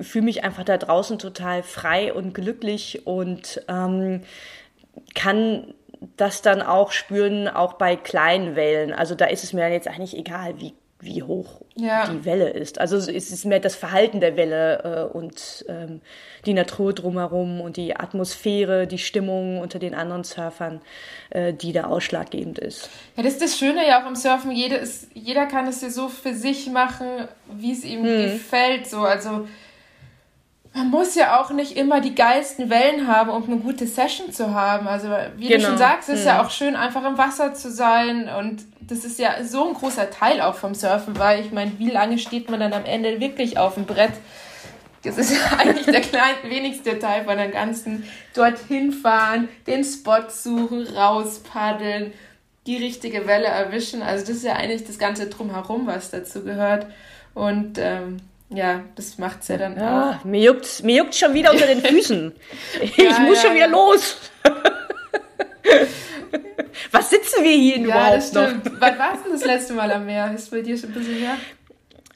[0.00, 4.22] fühle mich einfach da draußen total frei und glücklich und ähm,
[5.14, 5.74] kann
[6.16, 8.92] das dann auch spüren, auch bei kleinen Wellen.
[8.92, 12.08] Also da ist es mir dann jetzt eigentlich egal, wie wie hoch ja.
[12.08, 12.80] die Welle ist.
[12.80, 16.00] Also es ist mehr das Verhalten der Welle äh, und ähm,
[16.44, 20.80] die Natur drumherum und die Atmosphäre, die Stimmung unter den anderen Surfern,
[21.30, 22.90] äh, die da ausschlaggebend ist.
[23.16, 24.50] Ja, das ist das Schöne ja auch im Surfen.
[24.50, 28.32] Jeder, ist, jeder kann es ja so für sich machen, wie es ihm hm.
[28.32, 28.88] gefällt.
[28.88, 28.98] So.
[28.98, 29.46] Also
[30.74, 34.54] man muss ja auch nicht immer die geilsten Wellen haben, um eine gute Session zu
[34.54, 34.86] haben.
[34.86, 35.60] Also wie genau.
[35.60, 36.26] du schon sagst, ist hm.
[36.26, 40.10] ja auch schön, einfach im Wasser zu sein und das ist ja so ein großer
[40.10, 43.58] Teil auch vom Surfen, weil ich meine, wie lange steht man dann am Ende wirklich
[43.58, 44.12] auf dem Brett?
[45.02, 48.04] Das ist ja eigentlich der klein, wenigste Teil von der ganzen
[48.34, 52.12] dorthin fahren, den Spot suchen, rauspaddeln,
[52.66, 54.02] die richtige Welle erwischen.
[54.02, 56.86] Also das ist ja eigentlich das ganze Drumherum, was dazu gehört.
[57.34, 58.18] Und ähm,
[58.50, 60.24] ja, das macht es ja dann ja, auch.
[60.24, 62.32] Mir juckt mir juckt schon wieder unter den Füßen.
[62.80, 64.16] Ich ja, muss ja, schon wieder los.
[66.90, 68.72] Was sitzen wir hier ja, überhaupt noch?
[68.80, 70.32] Wann warst du das letzte Mal am Meer?
[70.34, 71.36] Ist bei dir schon ein bisschen her?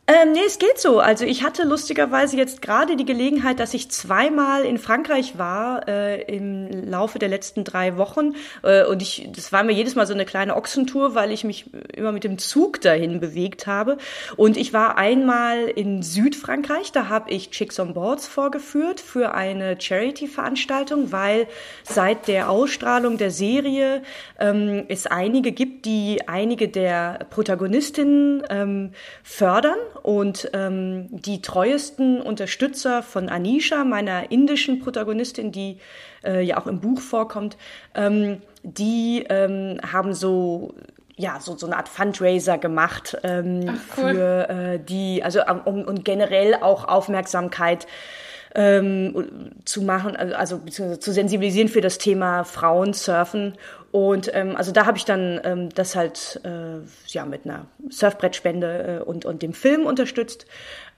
[0.08, 0.98] Ähm, nee, es geht so.
[0.98, 6.22] Also ich hatte lustigerweise jetzt gerade die Gelegenheit, dass ich zweimal in Frankreich war äh,
[6.22, 8.34] im Laufe der letzten drei Wochen.
[8.64, 11.70] Äh, und ich, das war mir jedes Mal so eine kleine Ochsentour, weil ich mich
[11.94, 13.96] immer mit dem Zug dahin bewegt habe.
[14.36, 19.80] Und ich war einmal in Südfrankreich, da habe ich Chicks on Boards vorgeführt für eine
[19.80, 21.46] Charity-Veranstaltung, weil
[21.84, 24.02] seit der Ausstrahlung der Serie
[24.40, 28.90] ähm, es einige gibt, die einige der Protagonistinnen ähm,
[29.22, 35.78] fördern und ähm, die treuesten Unterstützer von Anisha, meiner indischen Protagonistin, die
[36.24, 37.56] äh, ja auch im Buch vorkommt,
[37.94, 40.74] ähm, die ähm, haben so
[41.16, 44.14] ja, so, so eine Art Fundraiser gemacht ähm, Ach, cool.
[44.14, 47.86] für äh, die, also um, und generell auch Aufmerksamkeit
[48.54, 53.54] ähm, zu machen, also, also beziehungsweise zu sensibilisieren für das Thema Frauensurfen.
[53.92, 59.00] Und ähm, also da habe ich dann ähm, das halt äh, ja mit einer Surfbrettspende
[59.00, 60.46] äh, und, und dem Film unterstützt.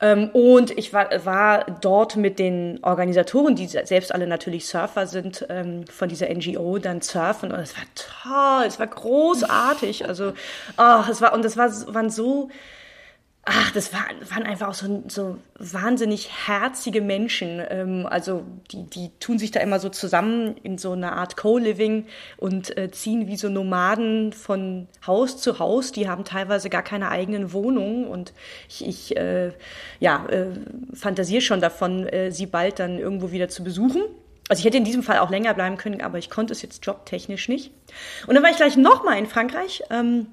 [0.00, 5.46] Ähm, und ich war, war dort mit den Organisatoren, die selbst alle natürlich Surfer sind,
[5.48, 7.52] ähm, von dieser NGO dann surfen.
[7.52, 10.06] Und es war toll, es war großartig.
[10.06, 10.32] Also,
[10.78, 12.48] oh, es war, und das war, waren so
[13.46, 17.62] ach, das waren, waren einfach auch so, so wahnsinnig herzige Menschen.
[17.68, 22.06] Ähm, also die, die tun sich da immer so zusammen in so einer Art Co-Living
[22.36, 25.92] und äh, ziehen wie so Nomaden von Haus zu Haus.
[25.92, 28.32] Die haben teilweise gar keine eigenen Wohnungen und
[28.68, 29.52] ich, ich äh,
[30.00, 30.46] ja, äh,
[30.94, 34.02] fantasiere schon davon, äh, sie bald dann irgendwo wieder zu besuchen.
[34.48, 36.84] Also ich hätte in diesem Fall auch länger bleiben können, aber ich konnte es jetzt
[36.84, 37.72] jobtechnisch nicht.
[38.26, 39.82] Und dann war ich gleich nochmal in Frankreich.
[39.90, 40.26] Ähm,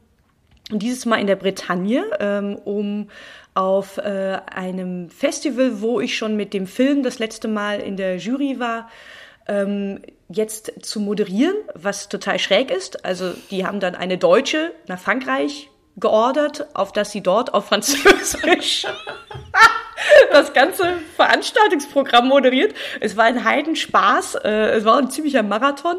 [0.71, 3.09] und dieses Mal in der Bretagne, ähm, um
[3.53, 8.17] auf äh, einem Festival, wo ich schon mit dem Film das letzte Mal in der
[8.17, 8.89] Jury war,
[9.47, 13.03] ähm, jetzt zu moderieren, was total schräg ist.
[13.03, 18.85] Also die haben dann eine Deutsche nach Frankreich geordert, auf dass sie dort auf Französisch
[20.31, 22.73] das ganze Veranstaltungsprogramm moderiert.
[23.01, 25.97] Es war ein Heidenspaß, äh, es war ein ziemlicher Marathon.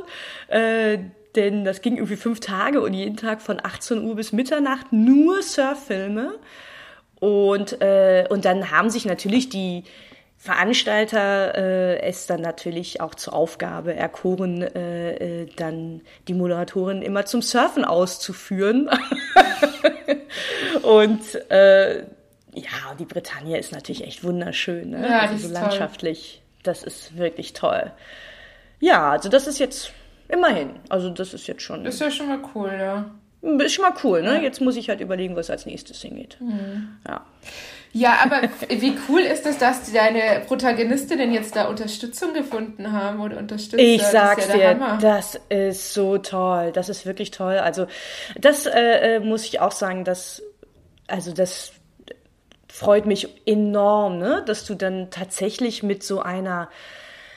[0.48, 0.98] Äh,
[1.36, 5.42] denn das ging irgendwie fünf Tage und jeden Tag von 18 Uhr bis Mitternacht nur
[5.42, 6.34] Surffilme.
[7.20, 9.84] Und, äh, und dann haben sich natürlich die
[10.42, 17.24] Veranstalter äh, es dann natürlich auch zur Aufgabe erkoren, äh, äh, dann die Moderatorin immer
[17.26, 18.90] zum Surfen auszuführen.
[20.82, 22.00] und äh,
[22.54, 25.06] ja, die Bretagne ist natürlich echt wunderschön, ne?
[25.08, 26.42] Ja, also so landschaftlich.
[26.42, 26.62] Toll.
[26.64, 27.92] Das ist wirklich toll.
[28.80, 29.92] Ja, also das ist jetzt
[30.28, 30.70] Immerhin.
[30.88, 31.84] Also das ist jetzt schon.
[31.84, 33.10] ist ja schon mal cool, ja.
[33.42, 34.36] Ist schon mal cool, ne?
[34.36, 34.40] Ja.
[34.40, 36.36] Jetzt muss ich halt überlegen, was als nächstes hingeht.
[36.40, 36.96] Mhm.
[37.06, 37.24] Ja.
[37.94, 43.36] Ja, aber wie cool ist es, dass deine Protagonistinnen jetzt da Unterstützung gefunden haben oder
[43.36, 43.82] Unterstützer?
[43.82, 46.70] Ich sag's das ja dir, das ist so toll.
[46.72, 47.58] Das ist wirklich toll.
[47.58, 47.86] Also
[48.40, 50.42] das äh, äh, muss ich auch sagen, dass
[51.06, 51.72] also das
[52.68, 54.42] freut mich enorm, ne?
[54.46, 56.70] dass du dann tatsächlich mit so einer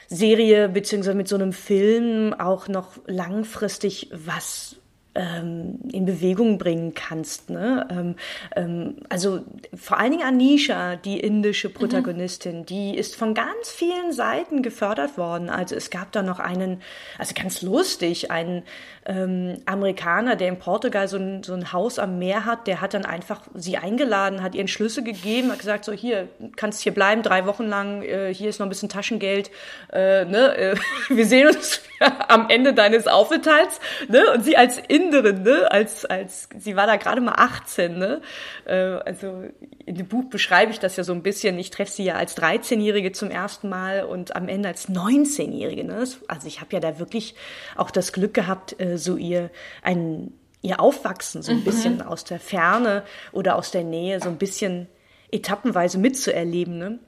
[0.08, 4.78] Serie beziehungsweise mit so einem Film auch noch langfristig was
[5.16, 7.50] ähm, in Bewegung bringen kannst.
[7.50, 7.88] Ne?
[7.90, 8.16] Ähm,
[8.56, 9.42] ähm, also
[9.74, 12.66] vor allen Dingen Anisha, die indische Protagonistin, mhm.
[12.66, 15.50] die ist von ganz vielen Seiten gefördert worden.
[15.50, 16.82] Also es gab da noch einen,
[17.18, 18.64] also ganz lustig, einen
[19.06, 22.96] ähm, Amerikaner, der in Portugal so ein, so ein Haus am Meer hat, der hat
[22.96, 27.22] dann einfach sie eingeladen, hat ihren Schlüssel gegeben, hat gesagt, so hier, kannst hier bleiben,
[27.22, 29.52] drei Wochen lang, äh, hier ist noch ein bisschen Taschengeld,
[29.94, 30.76] äh, ne, äh,
[31.10, 31.82] wir sehen uns
[32.28, 36.96] am Ende deines Aufenthalts, ne, und sie als Inderin, ne, als, als, sie war da
[36.96, 38.22] gerade mal 18, ne,
[38.66, 39.44] äh, also
[39.86, 42.36] in dem Buch beschreibe ich das ja so ein bisschen, ich treffe sie ja als
[42.38, 46.98] 13-Jährige zum ersten Mal und am Ende als 19-Jährige, ne, also ich habe ja da
[46.98, 47.36] wirklich
[47.76, 49.50] auch das Glück gehabt, äh, so ihr
[49.82, 50.34] ein
[50.66, 51.64] ihr Aufwachsen so ein mhm.
[51.64, 54.88] bisschen aus der Ferne oder aus der Nähe so ein bisschen
[55.32, 56.78] etappenweise mitzuerleben.
[56.78, 57.00] Ne?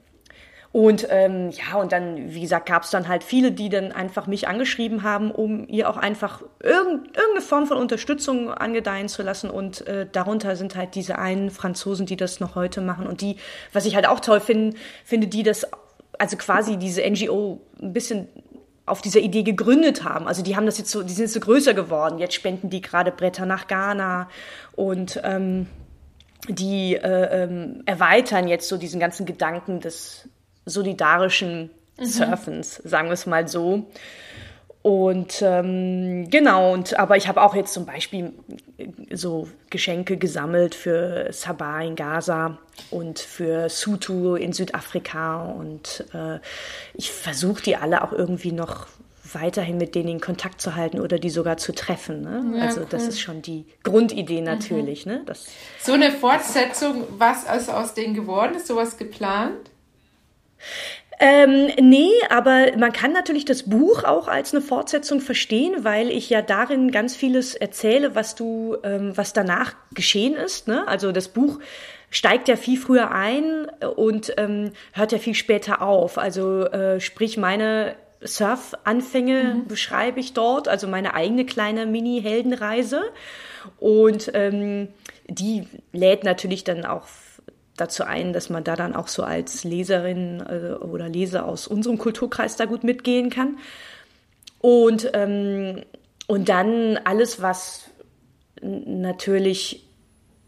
[0.70, 4.26] Und ähm, ja, und dann, wie gesagt, gab es dann halt viele, die dann einfach
[4.26, 9.50] mich angeschrieben haben, um ihr auch einfach irgend, irgendeine Form von Unterstützung angedeihen zu lassen.
[9.50, 13.06] Und äh, darunter sind halt diese einen Franzosen, die das noch heute machen.
[13.06, 13.36] Und die,
[13.72, 15.66] was ich halt auch toll finde, finde, die das,
[16.18, 18.28] also quasi diese NGO ein bisschen
[18.88, 20.26] auf dieser Idee gegründet haben.
[20.26, 22.18] Also die haben das jetzt so, die sind jetzt so größer geworden.
[22.18, 24.28] Jetzt spenden die gerade Bretter nach Ghana
[24.74, 25.66] und ähm,
[26.48, 30.28] die äh, ähm, erweitern jetzt so diesen ganzen Gedanken des
[30.64, 32.04] solidarischen mhm.
[32.04, 33.86] Surfens, sagen wir es mal so.
[34.88, 38.32] Und ähm, genau, und aber ich habe auch jetzt zum Beispiel
[39.12, 42.56] so Geschenke gesammelt für Sabah in Gaza
[42.90, 45.42] und für Sutu in Südafrika.
[45.42, 46.38] Und äh,
[46.94, 48.86] ich versuche die alle auch irgendwie noch
[49.34, 52.22] weiterhin mit denen in Kontakt zu halten oder die sogar zu treffen.
[52.22, 52.56] Ne?
[52.56, 52.86] Ja, also cool.
[52.88, 55.04] das ist schon die Grundidee natürlich.
[55.04, 55.12] Mhm.
[55.12, 55.22] Ne?
[55.26, 55.48] Das
[55.82, 59.70] so eine Fortsetzung, was also aus denen geworden ist, sowas geplant?
[61.20, 66.30] Ähm, nee, aber man kann natürlich das Buch auch als eine Fortsetzung verstehen, weil ich
[66.30, 70.68] ja darin ganz vieles erzähle, was du, ähm, was danach geschehen ist.
[70.68, 70.86] Ne?
[70.86, 71.58] Also das Buch
[72.10, 76.18] steigt ja viel früher ein und ähm, hört ja viel später auf.
[76.18, 79.66] Also äh, sprich meine Surf-Anfänge mhm.
[79.66, 83.02] beschreibe ich dort, also meine eigene kleine Mini-Heldenreise.
[83.78, 84.88] Und ähm,
[85.26, 87.06] die lädt natürlich dann auch
[87.80, 91.98] dazu ein, dass man da dann auch so als Leserin äh, oder Leser aus unserem
[91.98, 93.58] Kulturkreis da gut mitgehen kann.
[94.60, 95.82] Und, ähm,
[96.26, 97.90] und dann alles, was
[98.60, 99.87] natürlich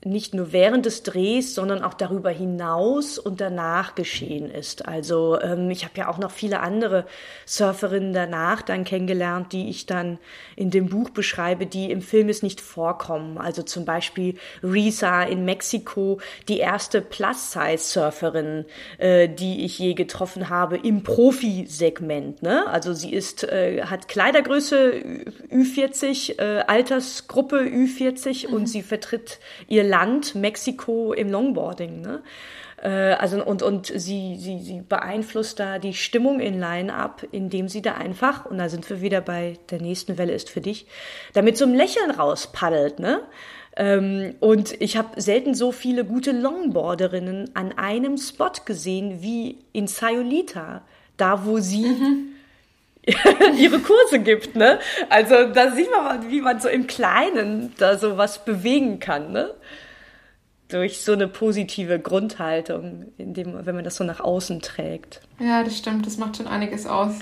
[0.05, 4.89] nicht nur während des Drehs, sondern auch darüber hinaus und danach geschehen ist.
[4.89, 7.05] Also ähm, ich habe ja auch noch viele andere
[7.45, 10.19] Surferinnen danach dann kennengelernt, die ich dann
[10.57, 13.37] in dem Buch beschreibe, die im Film ist nicht vorkommen.
[13.37, 18.65] Also zum Beispiel Risa in Mexiko, die erste Plus-Size-Surferin,
[18.97, 22.43] äh, die ich je getroffen habe im Profi-Segment.
[22.43, 22.67] Ne?
[22.69, 24.93] Also sie ist, äh, hat Kleidergröße
[25.53, 28.55] Ü40, äh, Altersgruppe Ü40 mhm.
[28.55, 32.01] und sie vertritt ihr Land Mexiko im Longboarding.
[32.01, 32.23] Ne?
[32.83, 37.83] Äh, also und und sie sie sie beeinflusst da die Stimmung in Line-up, indem sie
[37.83, 40.87] da einfach und da sind wir wieder bei der nächsten Welle ist für dich,
[41.35, 43.21] damit so ein Lächeln rauspaddelt, ne?
[43.77, 49.87] Ähm, und ich habe selten so viele gute Longboarderinnen an einem Spot gesehen wie in
[49.87, 50.83] Sayulita,
[51.17, 52.33] da wo sie mhm.
[53.57, 54.79] ihre Kurse gibt, ne?
[55.09, 59.55] Also da sieht man wie man so im Kleinen da so was bewegen kann, ne?
[60.69, 65.21] Durch so eine positive Grundhaltung, in dem, wenn man das so nach außen trägt.
[65.41, 67.15] Ja, das stimmt, das macht schon einiges aus.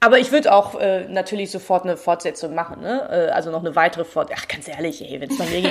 [0.00, 3.08] Aber ich würde auch äh, natürlich sofort eine Fortsetzung machen, ne?
[3.10, 4.44] Äh, also noch eine weitere Fortsetzung.
[4.44, 5.70] Ach, ganz ehrlich, ey, wenn es nach mir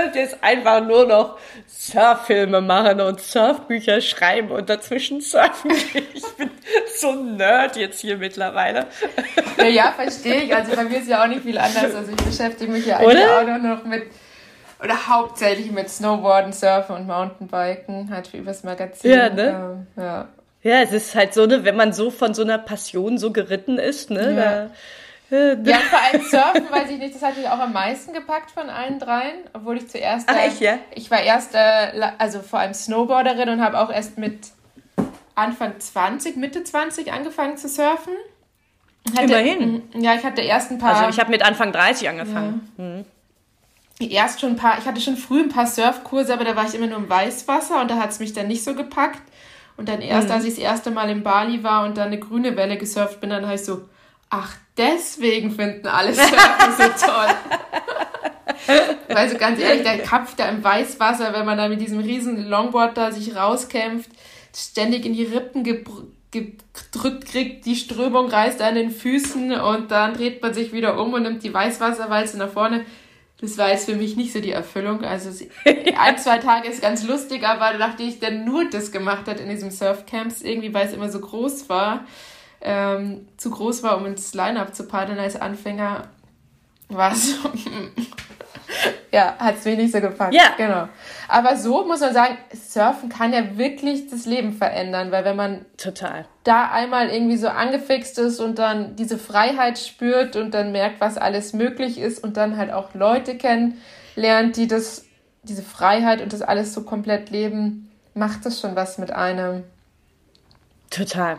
[0.00, 5.72] könnte jetzt einfach nur noch Surffilme machen und Surfbücher schreiben und dazwischen surfen.
[6.14, 6.50] Ich bin
[6.96, 8.86] so ein Nerd jetzt hier mittlerweile.
[9.58, 10.54] Ja, ja, verstehe ich.
[10.54, 11.94] Also bei mir ist ja auch nicht viel anders.
[11.94, 13.40] Also ich beschäftige mich ja eigentlich oder?
[13.40, 14.04] auch noch mit
[14.82, 19.10] oder hauptsächlich mit Snowboarden, Surfen und Mountainbiken, halt übers Magazin.
[19.10, 19.86] Ja, ne?
[19.96, 20.28] Ähm, ja.
[20.62, 23.78] Ja, es ist halt so, ne, wenn man so von so einer Passion so geritten
[23.78, 24.40] ist, ne, ja.
[24.40, 24.70] da
[25.30, 28.68] ja, vor allem Surfen, weiß ich nicht, das hat mich auch am meisten gepackt von
[28.68, 30.28] allen dreien, obwohl ich zuerst.
[30.28, 30.78] Ach, echt, ja?
[30.94, 34.48] Ich war erst, äh, also vor allem Snowboarderin und habe auch erst mit
[35.34, 38.12] Anfang 20, Mitte 20 angefangen zu surfen.
[39.16, 39.82] Hatte, Immerhin.
[39.94, 40.96] Ja, ich hatte erst ein paar.
[40.96, 42.70] Also ich habe mit Anfang 30 angefangen.
[42.76, 42.84] Ja.
[42.84, 43.04] Mhm.
[44.00, 46.74] Erst schon ein paar, ich hatte schon früh ein paar Surfkurse, aber da war ich
[46.74, 49.20] immer nur im Weißwasser und da hat es mich dann nicht so gepackt.
[49.76, 50.34] Und dann erst, mhm.
[50.34, 53.30] als ich das erste Mal in Bali war und dann eine grüne Welle gesurft bin,
[53.30, 53.82] dann habe ich so,
[54.30, 56.36] ach, deswegen finden alle Surfen
[56.78, 57.28] so toll.
[59.08, 62.96] Also ganz ehrlich, der Kapf da im Weißwasser, wenn man da mit diesem riesen Longboard
[62.96, 64.10] da sich rauskämpft,
[64.54, 70.42] ständig in die Rippen gedrückt kriegt, die Strömung reißt an den Füßen und dann dreht
[70.42, 72.84] man sich wieder um und nimmt die Weißwasserwalze nach vorne.
[73.40, 75.02] Das war jetzt für mich nicht so die Erfüllung.
[75.02, 75.30] Also
[75.64, 79.48] ein, zwei Tage ist ganz lustig, aber nachdem ich dann nur das gemacht hat in
[79.48, 82.04] diesem Surfcamps, irgendwie weil es immer so groß war,
[82.60, 86.08] ähm, zu groß war, um ins Line-Up zu paddeln als Anfänger,
[86.88, 87.36] war es
[89.12, 90.34] ja, hat es mich nicht so gepackt.
[90.34, 90.54] Ja.
[90.56, 90.88] Genau.
[91.28, 95.64] Aber so muss man sagen, Surfen kann ja wirklich das Leben verändern, weil wenn man
[95.76, 101.00] total da einmal irgendwie so angefixt ist und dann diese Freiheit spürt und dann merkt,
[101.00, 105.04] was alles möglich ist und dann halt auch Leute kennenlernt, die das,
[105.42, 109.64] diese Freiheit und das alles so komplett leben, macht das schon was mit einem.
[110.90, 111.38] Total.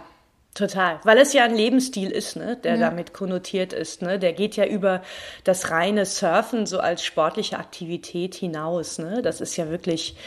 [0.53, 2.89] Total, weil es ja ein Lebensstil ist, ne, der ja.
[2.89, 4.01] damit konnotiert ist.
[4.01, 4.19] Ne?
[4.19, 5.01] Der geht ja über
[5.45, 8.97] das reine Surfen so als sportliche Aktivität hinaus.
[8.97, 9.21] Ne?
[9.21, 10.17] Das ist ja wirklich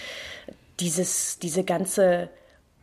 [0.80, 2.30] dieses, diese ganze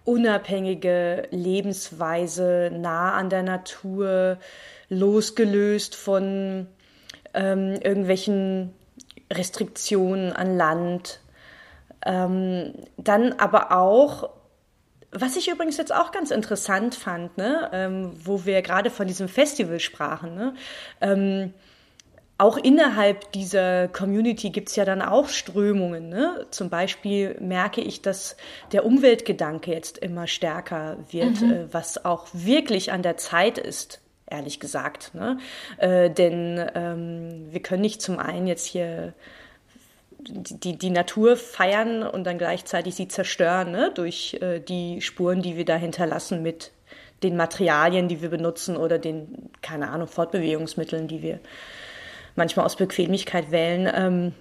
[0.06, 4.38] unabhängige Lebensweise, nah an der Natur,
[4.90, 6.68] losgelöst von
[7.34, 8.74] ähm, irgendwelchen
[9.32, 11.22] Restriktionen an Land.
[12.06, 14.30] Ähm, dann aber auch
[15.12, 19.28] was ich übrigens jetzt auch ganz interessant fand, ne, ähm, wo wir gerade von diesem
[19.28, 20.54] Festival sprachen, ne,
[21.02, 21.54] ähm,
[22.42, 26.10] auch innerhalb dieser Community gibt's ja dann auch Strömungen.
[26.10, 26.48] Ne?
[26.50, 28.36] Zum Beispiel merke ich, dass
[28.72, 31.52] der Umweltgedanke jetzt immer stärker wird, mhm.
[31.52, 35.14] äh, was auch wirklich an der Zeit ist, ehrlich gesagt.
[35.14, 35.38] Ne?
[35.78, 39.14] Äh, denn ähm, wir können nicht zum einen jetzt hier
[40.28, 43.92] die, die Natur feiern und dann gleichzeitig sie zerstören ne?
[43.94, 46.72] durch äh, die Spuren, die wir da hinterlassen mit
[47.24, 51.40] den Materialien, die wir benutzen oder den, keine Ahnung, Fortbewegungsmitteln, die wir
[52.36, 53.92] manchmal aus Bequemlichkeit wählen.
[53.94, 54.34] Ähm,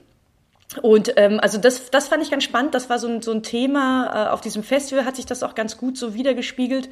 [0.83, 2.74] und ähm, also das, das fand ich ganz spannend.
[2.74, 4.28] Das war so ein, so ein Thema.
[4.28, 6.88] Äh, auf diesem Festival hat sich das auch ganz gut so wiedergespiegelt.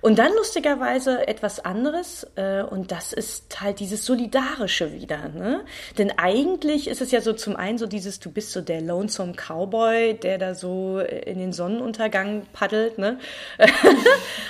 [0.00, 2.26] Und dann lustigerweise etwas anderes.
[2.36, 5.28] Äh, und das ist halt dieses Solidarische wieder.
[5.28, 5.60] Ne?
[5.98, 9.34] Denn eigentlich ist es ja so zum einen so dieses, du bist so der Lonesome
[9.34, 12.96] Cowboy, der da so in den Sonnenuntergang paddelt.
[12.96, 13.18] Ne?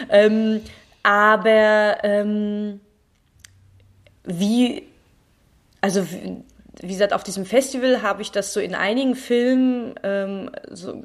[0.09, 0.61] ähm,
[1.03, 2.81] aber ähm,
[4.23, 4.85] wie,
[5.81, 6.07] also
[6.81, 11.03] wie gesagt, auf diesem Festival habe ich das so in einigen Filmen ähm, so,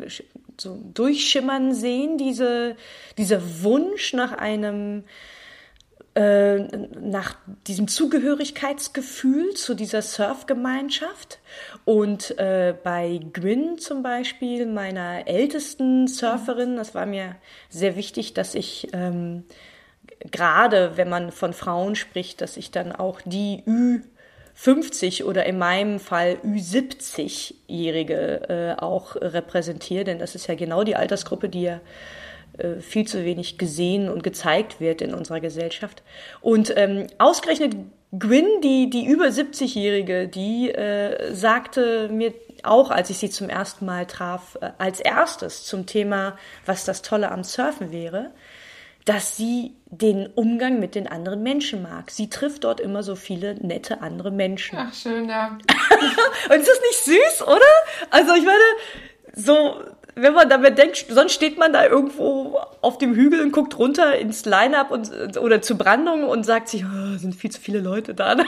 [0.60, 2.76] so durchschimmern sehen, diese,
[3.18, 5.04] dieser Wunsch nach einem
[6.16, 6.60] äh,
[7.02, 11.40] nach diesem Zugehörigkeitsgefühl zu dieser Surfgemeinschaft.
[11.86, 17.36] Und äh, bei Gwyn zum Beispiel, meiner ältesten Surferin, das war mir
[17.70, 19.46] sehr wichtig, dass ich ähm,
[20.32, 24.02] gerade, wenn man von Frauen spricht, dass ich dann auch die Ü
[24.56, 30.96] 50 oder in meinem Fall Ü70-Jährige äh, auch repräsentiere, denn das ist ja genau die
[30.96, 31.82] Altersgruppe, die ja
[32.58, 36.04] äh, viel zu wenig gesehen und gezeigt wird in unserer Gesellschaft.
[36.42, 37.76] Und ähm, ausgerechnet
[38.12, 43.88] Gwyn, die, die über 70-Jährige, die äh, sagte mir auch, als ich sie zum ersten
[43.88, 46.38] Mal traf, äh, als erstes zum Thema,
[46.68, 48.30] was das Tolle am Surfen wäre,
[49.06, 52.10] dass sie den Umgang mit den anderen Menschen mag.
[52.10, 54.78] Sie trifft dort immer so viele nette andere Menschen.
[54.78, 55.50] Ach, schön, ja.
[56.50, 57.62] und ist das nicht süß, oder?
[58.10, 58.64] Also ich meine,
[59.36, 59.82] so,
[60.16, 64.16] wenn man damit denkt, sonst steht man da irgendwo auf dem Hügel und guckt runter
[64.18, 64.92] ins Line-Up
[65.40, 68.38] oder zur Brandung und sagt sich, oh, sind viel zu viele Leute da.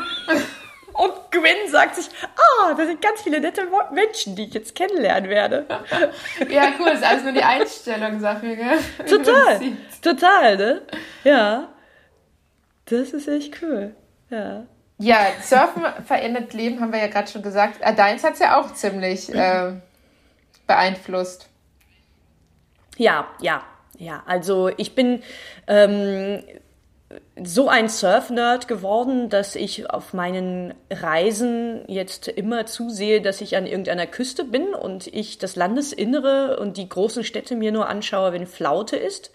[0.97, 5.29] Und Gwen sagt sich, ah, da sind ganz viele nette Menschen, die ich jetzt kennenlernen
[5.29, 5.65] werde.
[6.49, 8.79] ja, cool, das ist alles nur die Einstellungssache, gell?
[9.05, 9.59] Total,
[10.01, 10.81] total, ne?
[11.25, 11.69] Ja.
[12.85, 13.95] Das ist echt cool,
[14.29, 14.65] ja.
[14.97, 17.81] Ja, Surfen verändert Leben, haben wir ja gerade schon gesagt.
[17.81, 19.73] Äh, deins hat es ja auch ziemlich äh,
[20.67, 21.49] beeinflusst.
[22.95, 23.63] Ja, ja,
[23.97, 24.23] ja.
[24.25, 25.21] Also ich bin
[25.67, 26.41] ähm,
[27.41, 33.65] so ein Surf-Nerd geworden, dass ich auf meinen Reisen jetzt immer zusehe, dass ich an
[33.65, 38.47] irgendeiner Küste bin und ich das Landesinnere und die großen Städte mir nur anschaue, wenn
[38.47, 39.31] Flaute ist.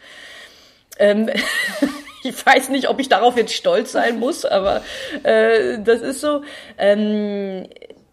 [0.99, 1.29] Ähm,
[2.23, 4.83] ich weiß nicht, ob ich darauf jetzt stolz sein muss, aber
[5.23, 6.43] äh, das ist so.
[6.79, 7.67] Ähm,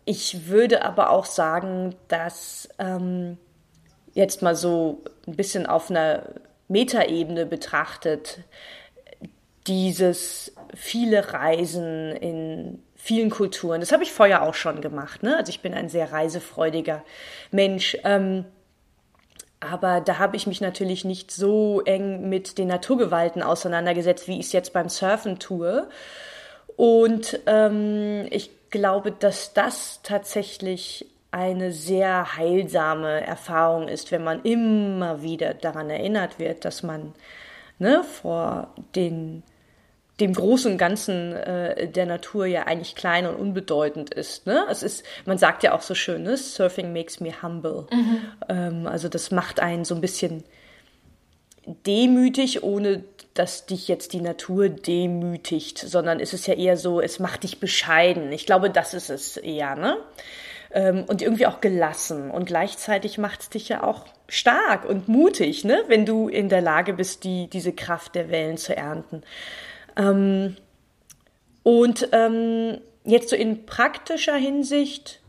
[0.06, 3.38] ich würde aber auch sagen, dass ähm,
[4.14, 6.24] jetzt mal so ein bisschen auf einer
[6.70, 8.40] Metaebene betrachtet,
[9.68, 13.80] dieses viele Reisen in vielen Kulturen.
[13.80, 15.24] Das habe ich vorher auch schon gemacht.
[15.24, 15.38] Ne?
[15.38, 17.04] Also ich bin ein sehr reisefreudiger
[17.52, 17.98] Mensch.
[18.04, 18.46] Ähm,
[19.60, 24.48] aber da habe ich mich natürlich nicht so eng mit den Naturgewalten auseinandergesetzt, wie ich
[24.48, 25.88] es jetzt beim Surfen tue.
[26.76, 35.22] Und ähm, ich glaube, dass das tatsächlich eine sehr heilsame Erfahrung ist, wenn man immer
[35.22, 37.14] wieder daran erinnert wird, dass man
[37.80, 39.44] ne, vor den,
[40.20, 44.48] dem großen und Ganzen äh, der Natur ja eigentlich klein und unbedeutend ist.
[44.48, 44.66] Ne?
[44.70, 46.38] Es ist, man sagt ja auch so schön, ne?
[46.38, 47.86] Surfing makes me humble.
[47.92, 48.20] Mhm.
[48.50, 50.44] Ähm, also das macht einen so ein bisschen
[51.86, 53.04] demütig, ohne
[53.34, 57.60] dass dich jetzt die Natur demütigt, sondern es ist ja eher so, es macht dich
[57.60, 58.32] bescheiden.
[58.32, 59.98] Ich glaube, das ist es eher, ne?
[60.72, 62.32] Ähm, und irgendwie auch gelassen.
[62.32, 65.84] Und gleichzeitig macht es dich ja auch stark und mutig, ne?
[65.88, 69.24] wenn du in der Lage bist, die, diese Kraft der Wellen zu ernten.
[69.98, 70.56] Ähm,
[71.64, 75.20] und ähm, jetzt so in praktischer Hinsicht,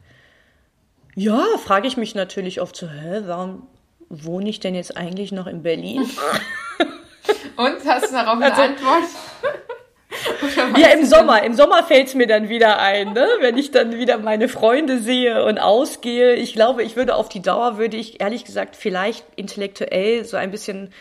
[1.16, 3.66] ja, frage ich mich natürlich oft so, hä, warum
[4.08, 6.08] wohne ich denn jetzt eigentlich noch in Berlin?
[7.56, 9.04] Und hast du darauf eine also, Antwort?
[10.78, 11.42] Ja, im Sommer.
[11.42, 13.26] Im Sommer fällt es mir dann wieder ein, ne?
[13.40, 16.34] wenn ich dann wieder meine Freunde sehe und ausgehe.
[16.34, 20.50] Ich glaube, ich würde auf die Dauer, würde ich ehrlich gesagt vielleicht intellektuell so ein
[20.50, 20.92] bisschen,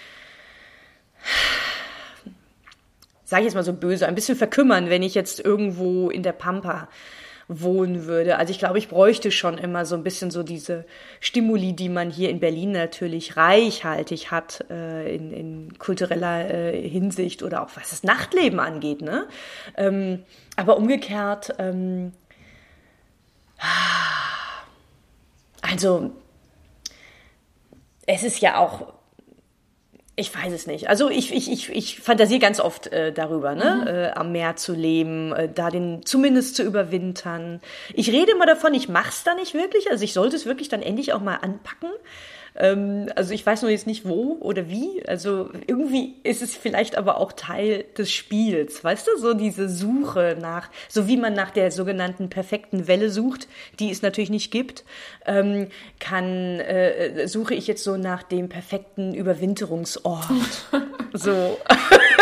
[3.27, 6.31] sage ich jetzt mal so böse, ein bisschen verkümmern, wenn ich jetzt irgendwo in der
[6.31, 6.87] Pampa
[7.49, 8.37] wohnen würde.
[8.37, 10.85] Also ich glaube, ich bräuchte schon immer so ein bisschen so diese
[11.19, 17.43] Stimuli, die man hier in Berlin natürlich reichhaltig hat äh, in, in kultureller äh, Hinsicht
[17.43, 19.01] oder auch was das Nachtleben angeht.
[19.01, 19.27] Ne?
[19.75, 20.23] Ähm,
[20.55, 22.13] aber umgekehrt, ähm,
[25.61, 26.11] also
[28.05, 28.96] es ist ja auch
[30.19, 30.89] ich weiß es nicht.
[30.89, 33.81] Also ich, ich, ich, ich fantasiere ganz oft äh, darüber, ne?
[33.81, 33.87] Mhm.
[33.87, 37.61] Äh, am Meer zu leben, äh, da den zumindest zu überwintern.
[37.93, 39.91] Ich rede immer davon, ich mach's da nicht wirklich.
[39.91, 41.91] Also ich sollte es wirklich dann endlich auch mal anpacken.
[42.57, 45.03] Ähm, also ich weiß nur jetzt nicht wo oder wie.
[45.07, 49.17] Also irgendwie ist es vielleicht aber auch Teil des Spiels, weißt du?
[49.19, 53.47] So diese Suche nach, so wie man nach der sogenannten perfekten Welle sucht,
[53.79, 54.83] die es natürlich nicht gibt,
[55.25, 55.67] ähm,
[55.99, 60.27] kann äh, suche ich jetzt so nach dem perfekten Überwinterungsort.
[61.13, 61.57] so.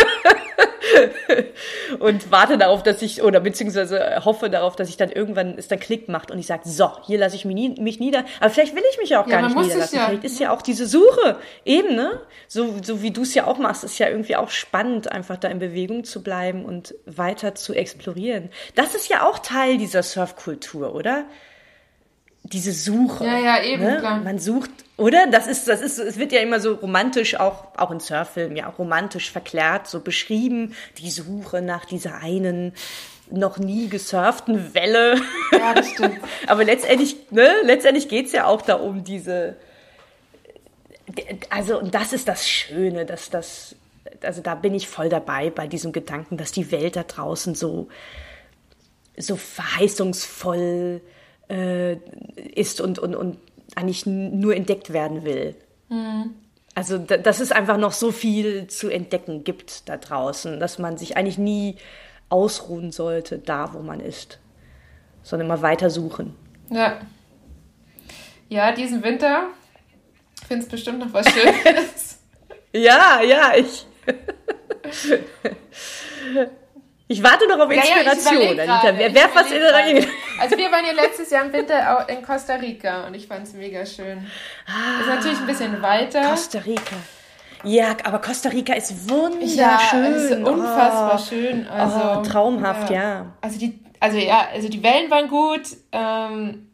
[1.99, 5.79] und warte darauf, dass ich, oder beziehungsweise hoffe darauf, dass ich dann irgendwann es dann
[5.79, 8.25] Klick macht und ich sage, so, hier lasse ich mich, nie, mich nieder.
[8.39, 9.97] Aber vielleicht will ich mich ja auch ja, gar nicht niederlassen.
[9.97, 10.07] Ja.
[10.07, 12.21] Vielleicht ist ja auch diese Suche eben, ne?
[12.47, 15.47] So, so wie du es ja auch machst, ist ja irgendwie auch spannend, einfach da
[15.47, 18.49] in Bewegung zu bleiben und weiter zu explorieren.
[18.75, 21.25] Das ist ja auch Teil dieser Surfkultur, oder?
[22.51, 23.25] Diese Suche.
[23.25, 23.97] Ja, ja, eben, ne?
[23.99, 24.19] klar.
[24.21, 25.27] Man sucht, oder?
[25.27, 28.67] Das ist, das ist, es wird ja immer so romantisch, auch, auch in Surffilmen, ja,
[28.67, 32.73] romantisch verklärt, so beschrieben, die Suche nach dieser einen
[33.31, 35.19] noch nie gesurften Welle.
[35.51, 36.19] Ja, das stimmt.
[36.45, 39.55] Aber letztendlich, ne, letztendlich geht's ja auch da um diese,
[41.49, 43.75] also, und das ist das Schöne, dass das,
[44.21, 47.87] also da bin ich voll dabei bei diesem Gedanken, dass die Welt da draußen so,
[49.17, 51.01] so verheißungsvoll,
[51.49, 51.95] äh,
[52.55, 53.37] ist und, und, und
[53.75, 55.55] eigentlich nur entdeckt werden will.
[55.89, 56.35] Mhm.
[56.73, 61.15] Also, dass es einfach noch so viel zu entdecken gibt da draußen, dass man sich
[61.15, 61.77] eigentlich nie
[62.27, 64.39] ausruhen sollte, da wo man ist,
[65.23, 66.35] sondern immer weiter suchen.
[66.69, 66.99] Ja.
[68.49, 69.47] Ja, diesen Winter
[70.47, 72.19] findest bestimmt noch was Schönes.
[72.73, 73.87] ja, ja, ich.
[77.07, 78.97] Ich warte noch auf Inspiration, ja, ja, Anita.
[78.97, 79.73] Wer, wer was in der
[80.39, 83.53] Also wir waren ja letztes Jahr im Winter in Costa Rica und ich fand es
[83.53, 84.25] mega schön.
[84.65, 86.23] Ah, ist natürlich ein bisschen weiter.
[86.23, 86.95] Costa Rica.
[87.63, 89.57] Ja, aber Costa Rica ist wunderschön.
[89.57, 91.29] Ja, ist unfassbar oh.
[91.29, 91.67] schön.
[91.67, 93.01] Also, oh, traumhaft, ja.
[93.01, 93.25] ja.
[93.41, 96.69] Also die, also ja, also die Wellen waren gut ähm,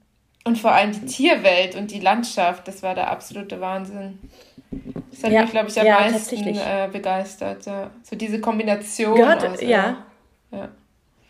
[0.45, 4.19] und vor allem die Tierwelt und die Landschaft, das war der absolute Wahnsinn.
[5.11, 7.65] Das hat ja, mich, glaube ich, am ja, meisten äh, begeistert.
[7.65, 7.91] Ja.
[8.03, 9.15] So diese Kombination.
[9.15, 10.05] Gehört, aus, ja.
[10.51, 10.69] Ja.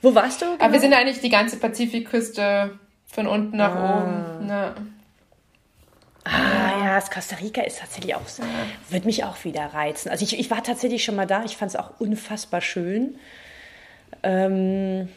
[0.02, 0.46] Wo warst du?
[0.46, 0.64] Genau?
[0.64, 3.98] Aber wir sind eigentlich die ganze Pazifikküste von unten nach ah.
[3.98, 4.50] oben.
[4.50, 4.76] Ja.
[6.24, 8.46] Ah ja, das Costa Rica ist tatsächlich auch, ja.
[8.90, 10.10] wird mich auch wieder reizen.
[10.10, 13.16] Also ich, ich war tatsächlich schon mal da, ich fand es auch unfassbar schön.
[14.22, 15.10] Ähm,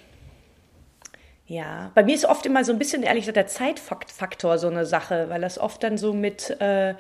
[1.47, 4.87] ja, bei mir ist oft immer so ein bisschen, ehrlich gesagt, der Zeitfaktor so eine
[4.87, 6.95] Sache, weil das oft dann so mit, äh,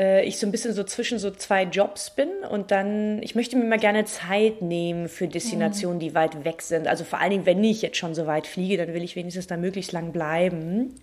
[0.00, 3.56] äh, ich so ein bisschen so zwischen so zwei Jobs bin und dann, ich möchte
[3.56, 6.00] mir mal gerne Zeit nehmen für Destinationen, mhm.
[6.00, 6.88] die weit weg sind.
[6.88, 9.46] Also vor allen Dingen, wenn ich jetzt schon so weit fliege, dann will ich wenigstens
[9.46, 10.98] da möglichst lang bleiben.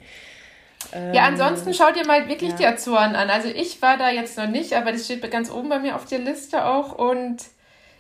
[1.14, 2.58] Ja, ansonsten schaut ihr mal wirklich ja.
[2.58, 3.30] die Azoren an.
[3.30, 6.06] Also ich war da jetzt noch nicht, aber das steht ganz oben bei mir auf
[6.06, 7.38] der Liste auch und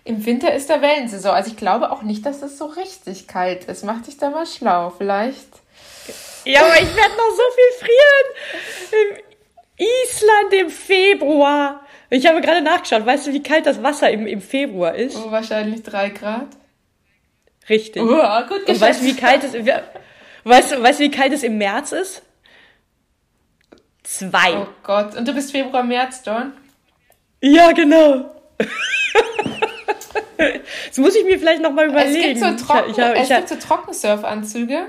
[0.04, 1.34] im Winter ist da Wellensaison.
[1.34, 3.84] Also ich glaube auch nicht, dass es so richtig kalt ist.
[3.84, 5.50] Mach dich da mal schlau, vielleicht.
[6.45, 9.27] Ja, aber ich werde noch so viel frieren.
[9.78, 11.86] Island im Februar.
[12.10, 13.06] Ich habe gerade nachgeschaut.
[13.06, 15.16] Weißt du, wie kalt das Wasser im, im Februar ist?
[15.18, 16.48] Oh, wahrscheinlich drei Grad.
[17.70, 18.02] Richtig.
[18.02, 19.54] Oh, gut Und weißt du, wie kalt es
[20.44, 22.24] Weißt du, weißt du, wie kalt es im März ist?
[24.04, 24.58] Zwei.
[24.58, 25.16] Oh Gott.
[25.16, 26.54] Und du bist Februar, März, Don?
[27.42, 28.34] Ja, genau.
[30.38, 32.38] das muss ich mir vielleicht nochmal überlegen.
[32.38, 34.88] Es gibt so, Trocken, ich, ich, ich, es gibt so Trockensurfanzüge.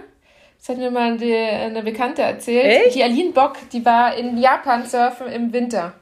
[0.58, 2.86] Das hat mir mal die, eine Bekannte erzählt.
[2.86, 2.96] Echt?
[2.96, 5.94] Die Aline Bock, die war in Japan surfen im Winter.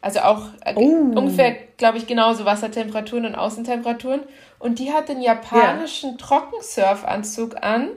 [0.00, 1.12] Also auch äh, oh.
[1.14, 4.20] ungefähr, glaube ich, genauso Wassertemperaturen und Außentemperaturen.
[4.58, 6.16] Und die hat den japanischen ja.
[6.16, 7.88] Trockensurfanzug an.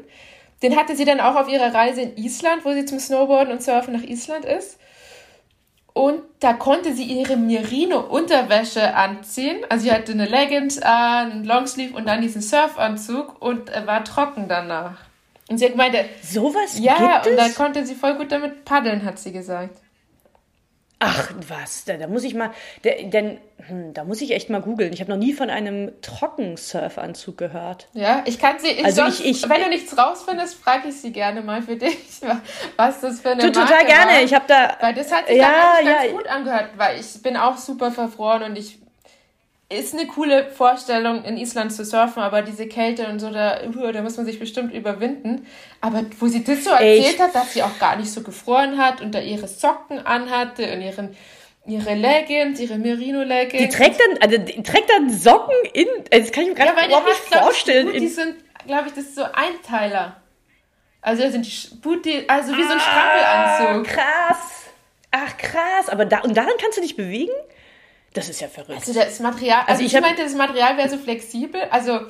[0.61, 3.61] Den hatte sie dann auch auf ihrer Reise in Island, wo sie zum Snowboarden und
[3.61, 4.79] Surfen nach Island ist.
[5.93, 9.65] Und da konnte sie ihre Merino-Unterwäsche anziehen.
[9.69, 14.47] Also sie hatte eine Leggings an, einen Longsleeve und dann diesen Surfanzug und war trocken
[14.47, 15.08] danach.
[15.49, 19.03] Und sie hat gemeint, sowas ja, gibt und da konnte sie voll gut damit paddeln,
[19.03, 19.75] hat sie gesagt.
[21.01, 21.85] Ach, was?
[21.85, 22.51] Da, da muss ich mal,
[22.83, 24.91] da, denn hm, da muss ich echt mal googeln.
[24.91, 27.87] Ich habe noch nie von einem Trockensurfanzug gehört.
[27.93, 28.67] Ja, ich kann sie.
[28.67, 31.77] Ich also sonst, ich, ich, wenn du nichts rausfindest, frage ich sie gerne mal für
[31.77, 31.97] dich,
[32.75, 34.11] was das für eine du, Total gerne.
[34.11, 34.23] War.
[34.23, 34.75] Ich habe da.
[34.81, 36.11] Weil das hat sich ja, ganz ja.
[36.11, 38.79] gut angehört, weil ich bin auch super verfroren und ich
[39.71, 44.01] ist eine coole Vorstellung, in Island zu surfen, aber diese Kälte und so, da, da
[44.01, 45.45] muss man sich bestimmt überwinden.
[45.79, 47.19] Aber wo sie das so erzählt Echt?
[47.19, 50.81] hat, dass sie auch gar nicht so gefroren hat und da ihre Socken anhatte und
[50.81, 51.15] ihren,
[51.67, 53.61] ihre Leggings, ihre Merino-Leggings.
[53.61, 56.75] Die trägt dann, also die trägt dann Socken in, also das kann ich mir gerade
[56.75, 57.93] ja, überhaupt nicht vorstellen.
[57.93, 60.19] Ich, die sind, glaube ich, das ist so Einteiler.
[61.01, 63.95] Also da sind die Booty, also wie ah, so ein ah, Strampelanzug.
[63.95, 64.37] Krass.
[65.11, 67.31] Ach krass, aber da, und daran kannst du dich bewegen?
[68.13, 68.79] Das ist ja verrückt.
[68.79, 71.61] Also das Material, also, also ich, ich meinte, das Material wäre so flexibel.
[71.69, 72.01] Also,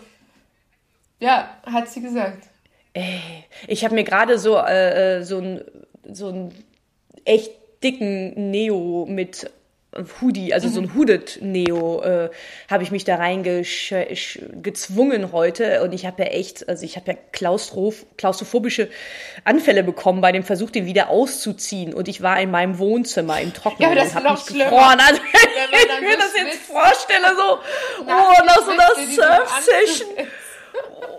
[1.19, 2.47] ja, hat sie gesagt.
[2.93, 5.63] Ey, ich habe mir gerade so, äh, äh so ein
[6.11, 6.53] so ein
[7.25, 7.51] echt
[7.83, 9.51] dicken Neo mit
[10.21, 10.73] Hoodie, also mhm.
[10.73, 12.29] so ein Hooded Neo, äh,
[12.69, 17.17] habe ich mich da reingezwungen heute und ich habe ja echt, also ich habe ja
[17.31, 18.87] Klaustroph klaustrophobische
[19.45, 23.51] Anfälle bekommen bei dem Versuch, den wieder auszuziehen und ich war in meinem Wohnzimmer im
[23.51, 24.99] Trockenen ja, das und habe mich gefroren.
[24.99, 25.21] Also,
[25.71, 27.57] wenn ich mir das jetzt vorstelle, so,
[28.01, 30.09] oh, nach so einer Surf-Session.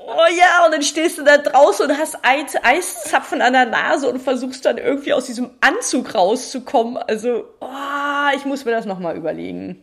[0.06, 4.08] Oh ja, und dann stehst du da draußen und hast Eis, Eiszapfen an der Nase
[4.08, 6.96] und versuchst dann irgendwie aus diesem Anzug rauszukommen.
[6.96, 7.66] Also, oh,
[8.34, 9.82] ich muss mir das nochmal überlegen.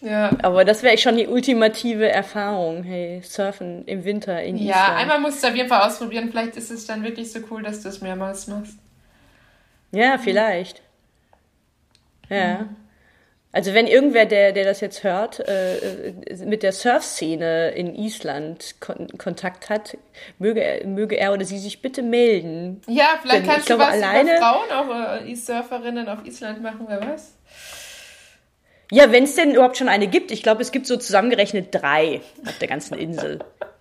[0.00, 0.30] Ja.
[0.42, 2.82] Aber das wäre schon die ultimative Erfahrung.
[2.82, 4.70] Hey, Surfen im Winter in Island.
[4.70, 6.28] Ja, einmal musst du auf jeden Fall ausprobieren.
[6.30, 8.76] Vielleicht ist es dann wirklich so cool, dass du es mehrmals machst.
[9.92, 10.82] Ja, vielleicht.
[12.28, 12.60] Ja.
[12.60, 12.76] Mhm.
[13.54, 15.76] Also wenn irgendwer, der, der das jetzt hört, äh,
[16.08, 16.14] äh,
[16.46, 19.98] mit der Surfszene in Island kon Kontakt hat,
[20.38, 22.80] möge er, möge er oder sie sich bitte melden.
[22.88, 26.86] Ja, vielleicht Denn kannst du glaube, was alleine, Frauen, auch äh, Surferinnen auf Island machen,
[26.88, 27.34] wer weiß.
[28.90, 30.30] Ja, wenn es denn überhaupt schon eine gibt.
[30.30, 33.38] Ich glaube, es gibt so zusammengerechnet drei auf der ganzen Insel.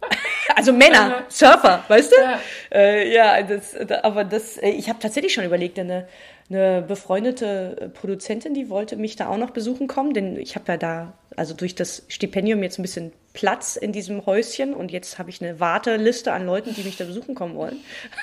[0.55, 2.15] also Männer, Surfer, weißt du?
[2.15, 2.39] Ja,
[2.74, 6.07] äh, ja das, aber das, äh, ich habe tatsächlich schon überlegt, eine
[6.52, 10.74] eine befreundete äh, Produzentin, die wollte mich da auch noch besuchen kommen, denn ich habe
[10.74, 15.18] ja da, also durch das Stipendium jetzt ein bisschen Platz in diesem Häuschen und jetzt
[15.18, 17.78] habe ich eine Warteliste an Leuten, die mich da besuchen kommen wollen.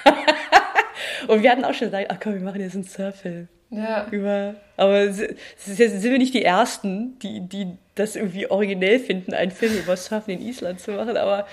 [1.28, 3.48] und wir hatten auch schon gesagt, ach komm, wir machen jetzt einen Surffilm.
[3.70, 4.06] Ja.
[4.10, 9.76] Über, aber sind wir nicht die Ersten, die, die das irgendwie originell finden, einen Film
[9.76, 11.46] über Surfen in Island zu machen, aber,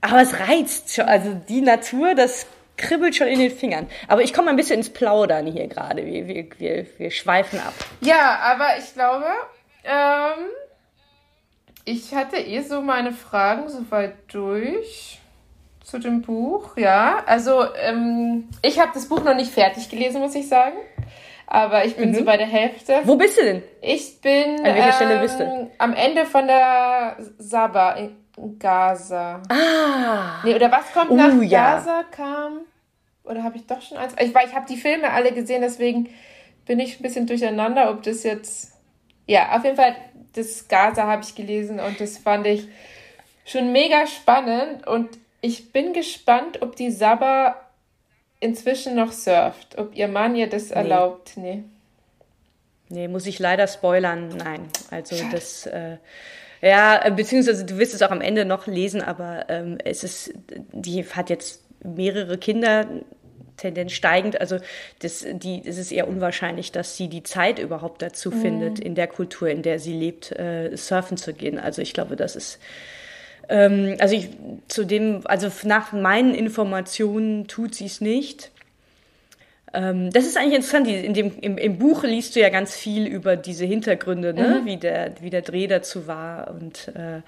[0.00, 1.04] aber es reizt schon.
[1.04, 2.46] Also die Natur, das
[2.82, 3.86] kribbelt schon in den Fingern.
[4.08, 6.04] Aber ich komme ein bisschen ins Plaudern hier gerade.
[6.04, 7.74] Wir, wir, wir, wir schweifen ab.
[8.00, 9.26] Ja, aber ich glaube,
[9.84, 10.44] ähm,
[11.84, 15.18] ich hatte eh so meine Fragen soweit durch
[15.84, 16.76] zu dem Buch.
[16.76, 20.76] Ja, also ähm, ich habe das Buch noch nicht fertig gelesen, muss ich sagen.
[21.46, 22.14] Aber ich bin mhm.
[22.14, 23.00] so bei der Hälfte.
[23.04, 23.62] Wo bist du denn?
[23.82, 25.70] Ich bin An welcher ähm, Stelle bist du?
[25.78, 28.16] am Ende von der Saba in
[28.58, 29.42] Gaza.
[29.48, 30.40] Ah.
[30.44, 31.76] Nee, oder was kommt uh, nach ja.
[31.76, 32.60] Gaza kam?
[33.32, 34.12] Oder habe ich doch schon eins?
[34.20, 36.10] Ich, ich habe die Filme alle gesehen, deswegen
[36.66, 38.72] bin ich ein bisschen durcheinander, ob das jetzt.
[39.26, 39.96] Ja, auf jeden Fall,
[40.34, 42.68] das Gaza habe ich gelesen und das fand ich
[43.46, 44.86] schon mega spannend.
[44.86, 45.08] Und
[45.40, 47.56] ich bin gespannt, ob die Saba
[48.38, 49.78] inzwischen noch surft.
[49.78, 50.76] Ob ihr Mann ihr das nee.
[50.76, 51.32] erlaubt.
[51.36, 51.64] Nee.
[52.90, 54.28] Nee, muss ich leider spoilern.
[54.28, 54.68] Nein.
[54.90, 55.30] Also Schade.
[55.32, 55.64] das.
[55.64, 55.96] Äh,
[56.60, 60.34] ja, beziehungsweise du wirst es auch am Ende noch lesen, aber ähm, es ist,
[60.72, 62.86] die hat jetzt mehrere Kinder,
[63.62, 64.40] Tendenz steigend.
[64.40, 64.58] Also
[65.00, 68.42] das, die, es ist eher unwahrscheinlich, dass sie die Zeit überhaupt dazu mhm.
[68.42, 71.58] findet, in der Kultur, in der sie lebt, äh, surfen zu gehen.
[71.58, 72.58] Also ich glaube, das ist
[73.48, 74.28] ähm, also ich,
[74.68, 78.50] zu dem, also nach meinen Informationen tut sie es nicht.
[79.74, 80.88] Ähm, das ist eigentlich interessant.
[80.88, 84.60] In dem, im, Im Buch liest du ja ganz viel über diese Hintergründe, ne?
[84.60, 84.66] Mhm.
[84.66, 87.22] wie, der, wie der Dreh dazu war und äh,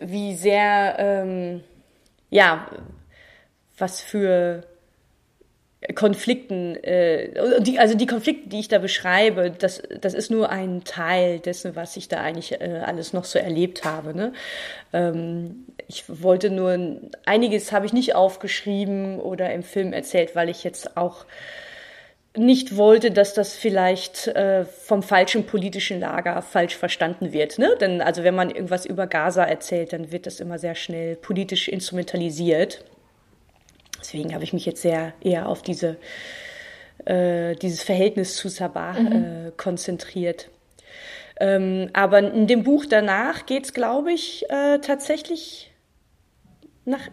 [0.00, 1.60] wie sehr ähm,
[2.30, 2.66] ja,
[3.76, 4.64] was für
[5.94, 10.84] Konflikten, äh, die, also die Konflikte, die ich da beschreibe, das, das ist nur ein
[10.84, 14.14] Teil dessen, was ich da eigentlich äh, alles noch so erlebt habe.
[14.14, 14.32] Ne?
[14.92, 20.62] Ähm, ich wollte nur, einiges habe ich nicht aufgeschrieben oder im Film erzählt, weil ich
[20.62, 21.26] jetzt auch
[22.36, 27.58] nicht wollte, dass das vielleicht äh, vom falschen politischen Lager falsch verstanden wird.
[27.58, 27.76] Ne?
[27.80, 31.68] Denn also wenn man irgendwas über Gaza erzählt, dann wird das immer sehr schnell politisch
[31.68, 32.84] instrumentalisiert.
[34.02, 35.96] Deswegen habe ich mich jetzt sehr eher auf diese,
[37.04, 39.12] äh, dieses Verhältnis zu Sabah mhm.
[39.46, 40.48] äh, konzentriert.
[41.40, 45.72] Ähm, aber in dem Buch danach geht es, glaube ich, äh, tatsächlich
[46.84, 47.08] nach,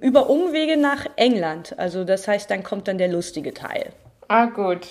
[0.00, 1.78] über Umwege nach England.
[1.78, 3.90] Also das heißt, dann kommt dann der lustige Teil.
[4.28, 4.88] Ah, gut.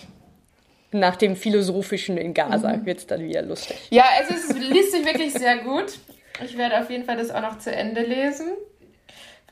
[0.91, 2.85] Nach dem Philosophischen in Gaza mhm.
[2.85, 3.77] wird es dann wieder lustig.
[3.89, 5.97] Ja, also es liest sich wirklich sehr gut.
[6.43, 8.47] Ich werde auf jeden Fall das auch noch zu Ende lesen.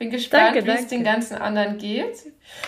[0.02, 2.16] Bin gespannt, wie es den ganzen anderen geht.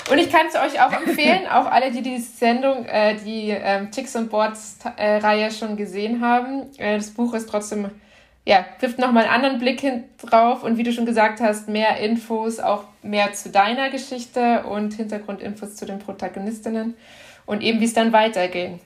[0.08, 3.90] Und ich kann es euch auch empfehlen, auch alle, die die Sendung, äh, die ähm,
[3.90, 6.70] Ticks und Boards äh, Reihe schon gesehen haben.
[6.78, 7.90] Äh, das Buch ist trotzdem,
[8.46, 11.96] ja, wirft nochmal einen anderen Blick hin drauf und wie du schon gesagt hast, mehr
[11.96, 16.94] Infos, auch mehr zu deiner Geschichte und Hintergrundinfos zu den Protagonistinnen
[17.46, 18.78] und eben, wie es dann weitergeht.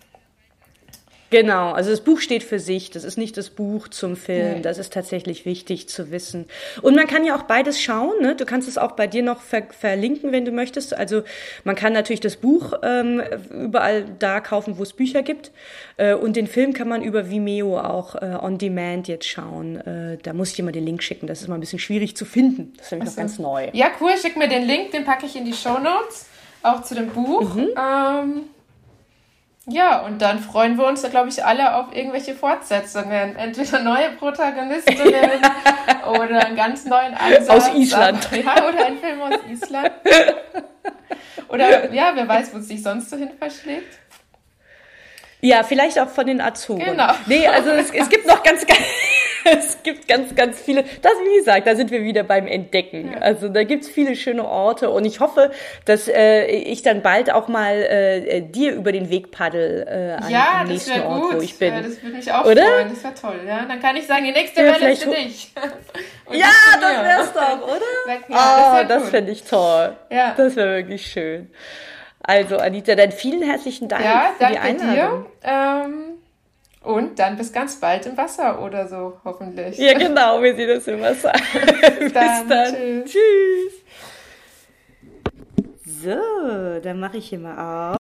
[1.31, 4.63] Genau, also das Buch steht für sich, das ist nicht das Buch zum Film, nee.
[4.63, 6.47] das ist tatsächlich wichtig zu wissen.
[6.81, 8.35] Und man kann ja auch beides schauen, ne?
[8.35, 10.95] du kannst es auch bei dir noch ver verlinken, wenn du möchtest.
[10.95, 11.23] Also
[11.65, 15.51] man kann natürlich das Buch ähm, überall da kaufen, wo es Bücher gibt
[15.99, 19.77] äh, und den Film kann man über Vimeo auch äh, on demand jetzt schauen.
[19.77, 22.17] Äh, da muss ich dir mal den Link schicken, das ist mal ein bisschen schwierig
[22.17, 23.69] zu finden, das ist nämlich noch ganz neu.
[23.75, 26.27] Ja, cool, schick mir den Link, den packe ich in die Show Notes,
[26.63, 27.55] auch zu dem Buch.
[27.55, 27.69] Mhm.
[27.77, 28.45] Ähm
[29.69, 33.37] ja, und dann freuen wir uns, glaube ich, alle auf irgendwelche Fortsetzungen.
[33.37, 35.31] Entweder neue Protagonistinnen
[36.09, 37.49] oder einen ganz neuen Ansatz.
[37.49, 38.29] Aus Island.
[38.45, 39.93] Ja, oder ein Film aus Island.
[41.49, 43.99] Oder ja, wer weiß, wo es sich sonst so hin verschlägt.
[45.41, 46.81] Ja, vielleicht auch von den Azoren.
[46.81, 47.11] Genau.
[47.27, 48.81] Nee, also es, es gibt noch ganz, ganz
[49.59, 53.13] es gibt ganz, ganz viele, das wie gesagt, da sind wir wieder beim Entdecken.
[53.13, 53.19] Ja.
[53.19, 55.51] Also da gibt's viele schöne Orte und ich hoffe,
[55.85, 60.31] dass äh, ich dann bald auch mal äh, dir über den Weg paddel äh, an,
[60.31, 61.35] ja, am nächsten Ort, gut.
[61.37, 61.75] wo ich bin.
[61.75, 62.63] Ja, das würde mich auch Oder?
[62.65, 62.89] freuen.
[62.91, 63.41] Das wäre toll.
[63.47, 63.65] Ja?
[63.67, 65.53] Dann kann ich sagen, die nächste ja, Welle ist für dich.
[66.33, 66.47] ja,
[66.81, 67.81] das wär's doch, oder?
[68.07, 69.97] Sag, ja, oh, das, das fände ich toll.
[70.11, 70.35] Ja.
[70.37, 71.51] Das wäre wirklich schön.
[72.21, 75.27] Also Anita, dann vielen herzlichen Dank ja, für die Einladung.
[75.43, 75.51] Dir.
[75.51, 76.08] Ähm,
[76.89, 79.77] und dann bis ganz bald im Wasser oder so, hoffentlich.
[79.77, 81.33] Ja, genau, wir sehen uns im Wasser.
[81.99, 82.49] bis dann.
[82.49, 83.05] dann.
[83.05, 83.13] Tschüss.
[83.13, 83.75] Tschüss.
[86.03, 87.99] So, dann mache ich hier mal auf.